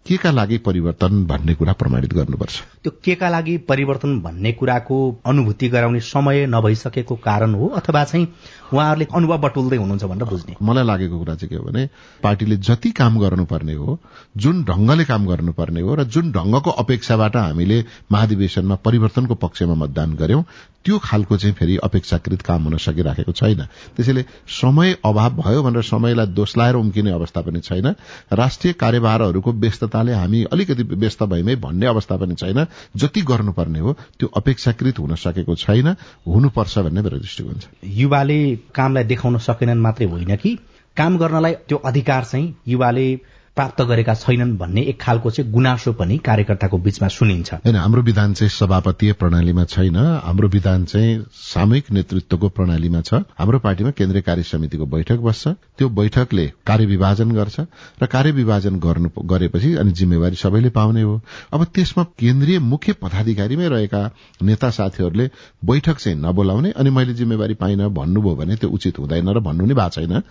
के 0.05 0.15
का 0.17 0.31
लागि 0.31 0.57
परिवर्तन 0.57 1.23
भन्ने 1.25 1.53
कुरा 1.55 1.73
प्रमाणित 1.73 2.13
गर्नुपर्छ? 2.13 2.55
त्यो 2.83 2.91
के 3.03 3.13
का 3.15 3.29
लागि 3.29 3.57
परिवर्तन 3.69 4.19
भन्ने 4.21 4.51
कुराको 4.51 4.97
अनुभूति 5.25 5.67
गराउने 5.69 5.99
समय 5.99 6.45
नभइसकेको 6.45 7.15
कारण 7.15 7.53
हो 7.55 7.67
अथवा 7.79 8.03
चाहिँ 8.03 8.27
उहाँहरूले 8.73 9.07
अनुभव 9.15 9.37
बटुल्दै 9.37 9.77
हुनुहुन्छ 9.77 10.03
भनेर 10.03 10.27
बुझ्ने? 10.29 10.55
मलाई 10.61 10.85
लागेको 10.85 11.19
कुरा 11.19 11.35
चाहिँ 11.35 11.49
के 11.49 11.55
हो 11.55 11.63
भने 11.63 11.87
पार्टीले 12.23 12.57
जति 12.57 12.91
काम 12.91 13.19
गर्नुपर्ने 13.19 13.73
हो 13.73 13.97
जुन 14.37 14.63
ढंगले 14.63 15.05
काम 15.05 15.25
गर्नुपर्ने 15.27 15.81
हो 15.81 15.95
र 15.95 16.03
जुन 16.03 16.31
ढंगको 16.31 16.69
अपेक्षाबाट 16.83 17.35
हामीले 17.35 17.83
महाधिवेशनमा 18.11 18.75
परिवर्तनको 18.75 19.35
पक्षमा 19.35 19.75
मतदान 19.75 20.13
गर्यौं 20.15 20.43
त्यो 20.85 20.97
खालको 20.99 21.37
चाहिँ 21.37 21.55
फेरि 21.55 21.77
अपेक्षाकृत 21.83 22.41
काम 22.41 22.63
हुन 22.63 22.77
सकिराखेको 22.77 23.31
छैन। 23.31 23.61
त्यसैले 23.95 24.25
समय 24.51 24.95
अभाव 25.05 25.41
भयो 25.41 25.63
भनेर 25.63 25.83
समयलाई 25.83 26.25
दोष 26.35 26.57
लाएर 26.57 26.75
उम्किने 26.75 27.11
अवस्था 27.11 27.41
पनि 27.41 27.59
छैन। 27.59 27.87
राष्ट्रिय 28.33 28.73
कार्यभारहरूको 28.73 29.51
व्यस्तताले 29.93 30.13
हामी 30.13 30.43
अलिकति 30.43 30.83
व्यस्त 30.83 31.23
भइमै 31.23 31.55
भन्ने 31.55 31.85
अवस्था 31.85 32.17
पनि 32.17 32.35
छैन। 32.35 32.65
जति 32.95 33.21
गर्नुपर्ने 33.21 33.79
हो 33.79 33.93
त्यो 34.19 34.27
अपेक्षाकृत 34.27 34.99
हुन 34.99 35.15
सकेको 35.15 35.55
छैन। 35.55 35.87
हुनुपर्छ 36.27 36.77
भन्ने 36.79 37.01
मेरो 37.01 37.17
दृष्टिकोण 37.17 37.53
छ। 37.53 37.69
युवाले 37.85 38.39
कामलाई 38.75 39.03
देखाउन 39.03 39.37
सकेनन् 39.37 39.81
मात्रै 39.81 40.07
होइन 40.07 40.35
कि? 40.35 40.57
काम 40.97 41.17
गर्नलाई 41.17 41.53
त्यो 41.53 41.77
अधिकार 41.77 42.23
चाहिँ 42.23 42.53
युवाले 42.67 43.07
प्राप्त 43.55 43.81
गरेका 43.81 44.13
छैनन् 44.15 44.57
भन्ने 44.57 44.81
एक 44.81 44.99
खालको 45.01 45.29
चाहिँ 45.29 45.51
गुनासो 45.51 45.91
पनि 45.93 46.17
कार्यकर्ताको 46.17 46.77
बीचमा 46.77 47.07
सुनिन्छ। 47.07 47.53
होइन 47.53 47.75
हाम्रो 47.75 48.01
विधान 48.01 48.33
चाहिँ 48.33 48.49
सभापतीय 48.49 49.13
प्रणालीमा 49.13 49.63
छैन। 49.63 49.97
हाम्रो 50.25 50.47
विधान 50.47 50.85
चाहिँ 50.85 51.25
सामूहिक 51.31 51.91
नेतृत्वको 51.91 52.49
प्रणालीमा 52.49 53.01
छ। 53.01 53.13
हाम्रो 53.37 53.59
पार्टीमा 53.59 53.91
केन्द्रीय 53.91 54.21
कार्य 54.21 54.43
समितिको 54.43 54.85
बैठक 54.85 55.19
बस्छ। 55.21 55.47
त्यो 55.77 55.89
बैठकले 55.89 56.47
कार्यविभाजन 56.65 57.31
गर्छ 57.31 57.59
र 58.01 58.05
कार्यविभाजन 58.05 58.79
गर्नु 58.79 59.09
गरेपछि 59.21 59.73
अनि 59.75 59.91
जिम्मेवारी 59.91 60.35
सबैले 60.35 60.69
पाउने 60.73 61.01
हो। 61.01 61.21
अब 61.53 61.63
त्यसमा 61.65 62.03
केन्द्रीय 62.19 62.59
मुख्य 62.59 62.93
पदाधिकारीमै 63.05 63.69
रहेका 63.69 64.01
नेता 64.41 64.69
साथीहरूले 64.69 65.29
बैठक 65.65 65.97
चाहिँ 65.97 66.17
नबोलाउने 66.17 66.71
अनि 66.71 66.89
मैले 66.89 67.13
जिम्मेवारी 67.13 67.53
पाइन 67.53 67.87
भन्नुभयो 67.93 68.35
भने 68.35 68.55
त्यो 68.55 68.69
उचित 68.69 68.99
हुँदैन 68.99 69.29
र 69.29 69.39
भन्नु 69.39 69.65
नै 69.65 69.73
भएको 69.73 69.89
छैन। 69.89 70.21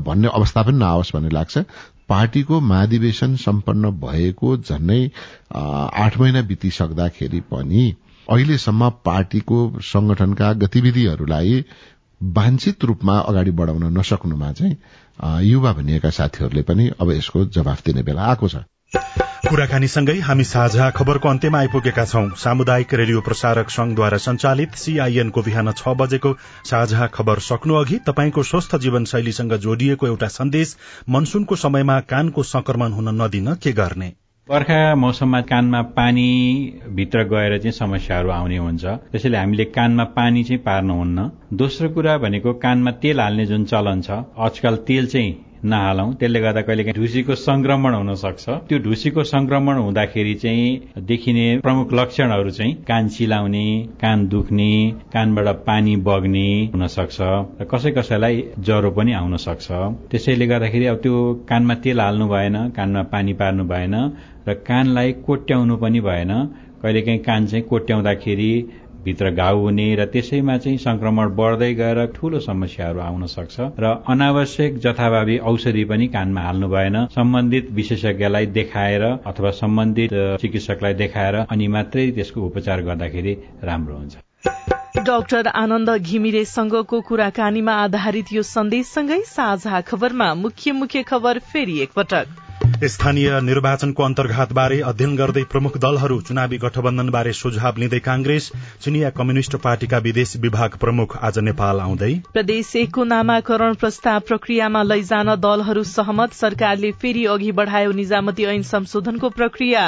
भन्ने 0.00 0.28
अवस्था 0.30 0.62
पनि 0.62 0.78
नआओस् 0.78 1.14
भन्ने 1.14 1.34
लाग्छ। 1.34 1.66
पार्टीको 2.08 2.60
महाधिवेशन 2.60 3.36
सम्पन्न 3.36 3.90
भएको 4.00 4.56
झन्नै 4.56 5.00
आठ 6.04 6.18
महिना 6.20 6.42
बितिसक्दाखेरि 6.42 7.40
पनि 7.50 7.84
अहिलेसम्म 8.28 8.90
पार्टीको 9.04 9.58
संगठनका 9.82 10.52
गतिविधिहरूलाई 10.62 11.64
वाञ्छित 12.20 12.84
रूपमा 12.84 13.18
अगाडि 13.18 13.50
बढाउन 13.50 13.98
नसक्नुमा 13.98 14.52
चाहिँ 14.52 14.76
युवा 15.44 15.72
भनिएका 15.72 16.10
साथीहरूले 16.10 16.62
पनि 16.62 16.90
अब 17.00 17.10
यसको 17.10 17.44
जवाफ 17.44 17.84
दिने 17.86 18.02
बेला 18.02 18.22
आएको 18.22 18.48
छ। 18.48 18.56
कुराकानीसँगै 18.94 20.14
हामी 20.18 20.44
साझा 20.44 20.90
खबरको 20.90 21.28
अन्त्यमा 21.28 21.58
आइपुगेका 21.58 22.04
छौं। 22.04 22.28
सामुदायिक 22.36 22.94
रेडियो 22.94 23.20
प्रसारक 23.20 23.70
संघद्वारा 23.70 24.16
संचालित 24.16 24.74
सीआईएनको 24.74 25.42
बिहान 25.42 25.72
छ 25.72 25.92
बजेको 25.94 26.32
साझा 26.64 27.06
खबर 27.06 27.38
सक्नु 27.38 27.74
अघि 27.74 27.98
तपाईँको 28.06 28.42
स्वस्थ 28.42 28.76
जीवनशैलीसँग 28.76 29.52
जोडिएको 29.56 30.06
एउटा 30.06 30.28
सन्देश 30.28 30.76
मनसूनको 31.08 31.56
समयमा 31.56 32.00
कानको 32.00 32.42
संक्रमण 32.42 32.92
हुन 32.92 33.08
नदिन 33.22 33.54
के 33.54 33.72
गर्ने? 33.72 34.12
बर्खा 34.48 34.94
मौसममा 34.94 35.40
कानमा 35.40 35.82
पानी 35.82 36.28
भित्र 36.88 37.24
गएर 37.24 37.58
चाहिँ 37.58 37.72
समस्याहरू 37.72 38.30
आउने 38.30 38.56
हुन्छ। 38.56 38.84
त्यसैले 38.84 39.38
हामीले 39.38 39.64
कानमा 39.64 40.04
पानी 40.04 40.44
चाहिँ 40.44 40.62
पार्नुहुन्न। 40.62 41.30
दोस्रो 41.52 41.88
कुरा 41.88 42.16
भनेको 42.18 42.52
कानमा 42.52 42.90
तेल 42.90 43.20
हाल्ने 43.20 43.46
जुन 43.46 43.64
चलन 43.64 44.00
छ 44.00 44.10
आजकल 44.38 44.76
तेल 44.88 45.06
चाहिँ 45.06 45.32
नहालौं। 45.64 46.12
त्यसले 46.20 46.40
गर्दा 46.40 46.60
कहिले 46.62 46.92
ढुसीको 46.98 47.34
संक्रमण 47.34 47.94
हुन 47.94 48.14
सक्छ 48.14 48.44
त्यो 48.68 48.78
ढुसीको 48.84 49.22
संक्रमण 49.24 49.78
हुँदाखेरि 49.78 50.34
चाहिँ 50.42 51.02
देखिने 51.08 51.46
प्रमुख 51.64 51.92
लक्षणहरू 51.94 52.50
चाहिँ 52.50 52.74
कान 52.88 53.08
चिलाउने 53.08 53.66
कान 54.00 54.26
दुख्ने 54.28 54.70
कानबाट 55.14 55.48
पानी 55.66 55.96
बग्ने 56.08 56.48
हुन 56.74 56.86
सक्छ 56.96 57.18
र 57.60 57.66
कसै 57.72 57.90
कसैलाई 57.98 58.42
ज्वरो 58.60 58.90
पनि 58.98 59.12
आउन 59.20 59.36
सक्छ 59.46 59.66
त्यसैले 60.10 60.46
गर्दाखेरि 60.46 60.86
अब 60.92 60.96
त्यो 61.02 61.16
कानमा 61.48 61.74
तेल 61.84 62.00
हाल्नु 62.00 62.28
भएन 62.28 62.56
कानमा 62.76 63.02
पानी 63.12 63.32
पार्नु 63.40 63.64
भएन 63.72 63.94
र 64.48 64.54
कानलाई 64.68 65.12
कोट्याउनु 65.26 65.76
पनि 65.76 66.00
भएन। 66.00 66.32
कहिलेकाहीँ 66.82 67.18
कान 67.18 67.46
चाहिँ 67.46 67.64
कोट्याउँदाखेरि 67.70 68.50
भित्र 69.04 69.30
घाउ 69.30 69.58
हुने 69.60 69.94
र 69.96 70.04
त्यसैमा 70.12 70.56
चाहिँ 70.58 70.78
संक्रमण 70.78 71.28
बढ्दै 71.36 71.72
गएर 71.74 72.04
ठूलो 72.14 72.40
समस्याहरू 72.40 73.00
आउन 73.00 73.26
सक्छ 73.26 73.56
र 73.80 73.92
अनावश्यक 74.08 74.78
जथाभावी 74.78 75.36
औषधि 75.50 75.84
पनि 75.84 76.06
कानमा 76.08 76.40
हाल्नु 76.40 76.68
भएन। 76.68 76.96
सम्बन्धित 77.14 77.70
विशेषज्ञलाई 77.72 78.46
देखाएर 78.58 79.02
अथवा 79.02 79.50
सम्बन्धित 79.60 80.10
चिकित्सकलाई 80.40 80.94
देखाएर 80.94 81.34
अनि 81.46 81.68
मात्रै 81.68 82.10
त्यसको 82.10 82.46
उपचार 82.46 82.82
गर्दाखेरि 82.82 83.36
राम्रो 83.64 83.96
हुन्छ। 83.96 84.16
डाक्टर 85.06 85.46
आनन्द 85.54 85.90
घिमिरेसँगको 85.90 87.00
कुराकानीमा 87.00 87.72
आधारित 87.84 88.32
यो 88.32 88.42
सन्देशसँगै 88.42 89.20
साझा 89.26 89.80
खबरमा 89.88 90.34
मुख्य 90.34 90.72
मुख्य 90.72 91.02
खबर 91.02 91.38
फेरि 91.52 91.80
एकपटक। 91.82 92.47
स्थानीय 92.68 93.28
निर्वाचनको 93.40 94.02
अन्तर्घातबारे 94.02 94.80
अध्ययन 94.80 95.14
गर्दै 95.16 95.42
प्रमुख 95.42 95.76
दलहरू 95.78 96.20
चुनावी 96.20 96.56
गठबन्धनबारे 96.56 97.32
सुझाव 97.32 97.78
लिँदै 97.78 97.98
कांग्रेस 97.98 98.50
चिनिया 98.82 99.10
कम्युनिष्ट 99.10 99.56
पार्टीका 99.56 99.98
विदेश 99.98 100.36
विभाग 100.36 100.76
प्रमुख 100.80 101.16
आज 101.18 101.38
नेपाल 101.38 101.80
आउँदै। 101.80 102.12
प्रदेश 102.32 102.74
एकको 102.76 103.04
नामाकरण 103.04 103.74
प्रस्ताव 103.74 104.20
प्रक्रियामा 104.20 104.82
लैजान 104.82 105.34
दलहरू 105.36 105.82
सहमत 105.84 106.32
सरकारले 106.32 106.92
फेरि 106.92 107.24
अघि 107.26 107.50
बढ़ायो 107.52 107.92
निजामती 107.92 108.44
ऐन 108.44 108.62
संशोधनको 108.62 109.28
प्रक्रिया। 109.30 109.82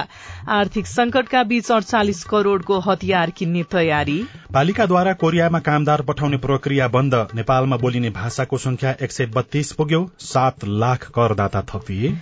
आर्थिक 0.49 0.87
संकटका 0.87 1.43
बीच 1.43 1.71
अडचालिस 1.71 2.25
करोड़को 2.25 2.81
हतियार 2.81 3.31
किन्ने 3.31 3.63
तयारी। 3.63 4.19
पालिकाद्वारा 4.55 5.13
कोरियामा 5.13 5.59
कामदार 5.59 6.03
पठाउने 6.03 6.37
प्रक्रिया 6.37 6.89
बन्द 6.89 7.15
नेपालमा 7.35 7.77
बोलिने 7.77 8.11
भाषाको 8.11 8.59
संख्या 8.59 8.95
एक 9.03 9.13
सय 9.13 9.27
बत्तीस 9.27 9.73
पुग्यो 9.73 10.11
सात 10.19 10.65
लाख 10.65 11.09
करदाता 11.11 11.63
थपिए। 11.71 12.13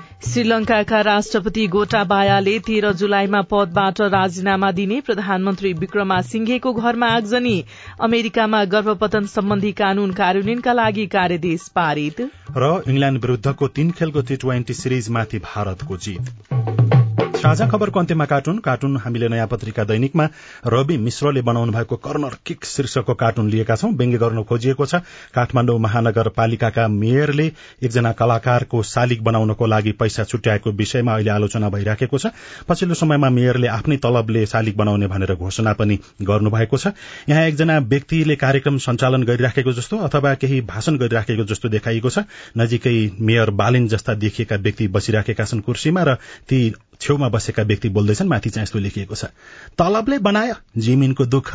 श्रीलंकाका 0.48 1.00
राष्ट्रपति 1.00 1.66
गोटाबायाले 1.68 2.58
तेह्र 2.58 2.92
जुलाईमा 2.92 3.40
पदबाट 3.42 4.00
राजीनामा 4.00 4.70
दिने 4.72 5.00
प्रधानमन्त्री 5.00 5.72
विक्रमा 5.72 6.20
सिंघेको 6.22 6.72
घरमा 6.72 7.06
आगजनी 7.06 7.64
अमेरिकामा 8.00 8.64
गर्भपतन 8.64 9.26
सम्बन्धी 9.26 9.72
कानून 9.72 10.12
कार्यान्वयनका 10.12 10.72
लागि 10.72 11.06
कार्यदेश 11.06 11.68
पारित। 11.68 12.20
र 12.56 12.72
इंग्ल्याण्ड 12.88 13.20
विरूद्धको 13.20 13.68
तीन 13.68 13.90
खेलको 13.90 14.22
टी 14.22 14.37
ट्वेन्टी 14.37 14.74
सिरिजमाथि 14.74 15.38
भारतको 15.44 15.96
जीत। 15.96 17.08
साझा 17.18 17.66
खबरको 17.68 17.98
अन्त्यमा 18.00 18.24
कार्टुन। 18.24 18.59
कार्टुन 18.59 18.96
हामीले 18.96 19.28
नयाँ 19.28 19.46
पत्रिका 19.46 19.85
दैनिकमा 19.85 20.24
रवि 20.66 20.96
मिश्रले 20.98 21.42
बनाउनु 21.42 21.72
भएको 21.72 21.96
कर्नर 21.96 22.35
किक 22.46 22.64
शीर्षकको 22.64 23.14
कार्टुन 23.14 23.48
लिएका 23.50 23.76
छौं। 23.76 23.92
व्यङ्ग्य 23.92 24.18
गर्न 24.18 24.42
खोजिएको 24.42 24.87
छ। 24.87 24.94
काठमाडौँ 25.35 25.78
महानगरपालिकाका 25.78 26.87
मेयरले 26.88 27.46
एकजना 27.83 28.12
कलाकारको 28.12 28.83
शालिग 28.83 29.22
बनाउनको 29.22 29.66
लागि 29.66 29.92
पैसा 29.92 30.24
छुट्याएको 30.24 30.70
विषयमा 30.72 31.14
अहिले 31.14 31.31
आलोचना 31.31 31.68
भइराखेको 31.68 32.18
छ। 32.18 32.26
पछिल्लो 32.68 32.94
समयमा 32.94 33.31
मेयरले 33.31 33.68
आफ्नै 33.68 33.96
तलबले 33.96 34.44
शालिग 34.46 34.76
बनाउने 34.76 35.07
भनेर 35.07 35.35
घोषणा 35.35 35.72
पनि 35.72 35.98
गर्नुभएको 36.22 36.76
छ। 36.76 36.92
यहाँ 37.28 37.46
एकजना 37.46 37.78
व्यक्तिले 37.87 38.37
कार्यक्रम 38.37 38.78
सञ्चालन 38.78 39.22
गरिराखेको 39.22 39.72
जस्तो 39.72 39.98
अथवा 39.98 40.35
केही 40.35 40.61
भाषण 40.66 40.98
गरिराखेको 40.98 41.44
जस्तो 41.44 41.68
देखाइएको 41.68 42.11
छ। 42.11 42.26
नजिकै 42.59 42.96
मेयर 43.20 43.50
बालिन 43.54 43.88
जस्ता 43.88 44.14
देखिएका 44.16 44.57
व्यक्ति 44.59 44.88
बसिराखेका 44.88 45.44
छन् 45.44 45.62
कुर्सीमा 45.62 46.02
र 46.02 46.14
ती 46.48 46.61
छेउमा 47.00 47.28
बसेका 47.28 47.62
व्यक्ति 47.62 47.88
बोल्दैछन् 47.88 48.28
माथि 48.28 48.50
चाहिँ 48.50 48.62
यस्तो 48.62 48.78
लेखिएको 48.78 49.14
छ। 49.14 49.24
तलबले 49.78 50.18
बनायो 50.18 50.54
जिमिनको 50.78 51.26
दुःख। 51.26 51.54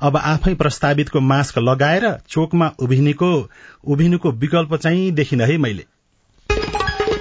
अब 0.00 0.16
आफै 0.16 0.54
प्रस्तावितको 0.54 1.20
मास्क 1.20 1.58
लगाएर 1.58 2.10
चोकमा 2.28 2.72
उभिनेको 2.78 3.50
उभिनुको 3.84 4.30
विकल्प 4.30 4.74
चाहिँ 4.74 5.10
देखिन 5.10 5.40
है 5.40 5.56
मैले। 5.56 5.84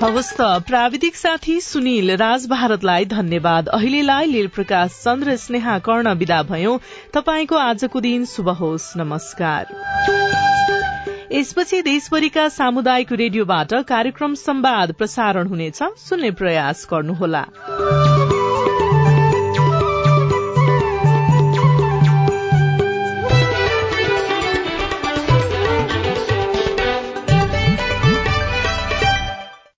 हवस् 0.04 0.34
त 0.34 0.42
प्राविधिक 0.42 1.16
साथी 1.16 1.62
सुनिल 1.62 2.12
राज 2.12 2.48
भारतलाई 2.48 3.06
धन्यवाद। 3.06 3.68
अहिलेलाई 3.68 4.26
लील 4.26 4.48
प्रकाश 4.48 4.92
चन्द्र 4.92 5.36
स्नेहा 5.36 5.80
कर्ण 5.80 6.14
विदा 6.14 6.44
भयो। 6.44 6.82
तपाईँको 7.14 7.56
आजको 7.56 8.02
दिन 8.02 8.26
शुभ 8.26 8.50
होस्। 8.50 8.94
नमस्कार। 8.98 10.23
यसपछि 11.34 11.82
देशभरिका 11.82 12.48
सामुदायिक 12.50 13.12
रेडियोबाट 13.12 13.74
कार्यक्रम 13.74 14.34
संवाद 14.34 14.92
प्रसारण 14.94 15.48
हुनेछ। 15.48 15.84
सुन्ने 15.98 16.32
प्रयास 16.32 16.88
गर्नुहोला। 16.92 17.46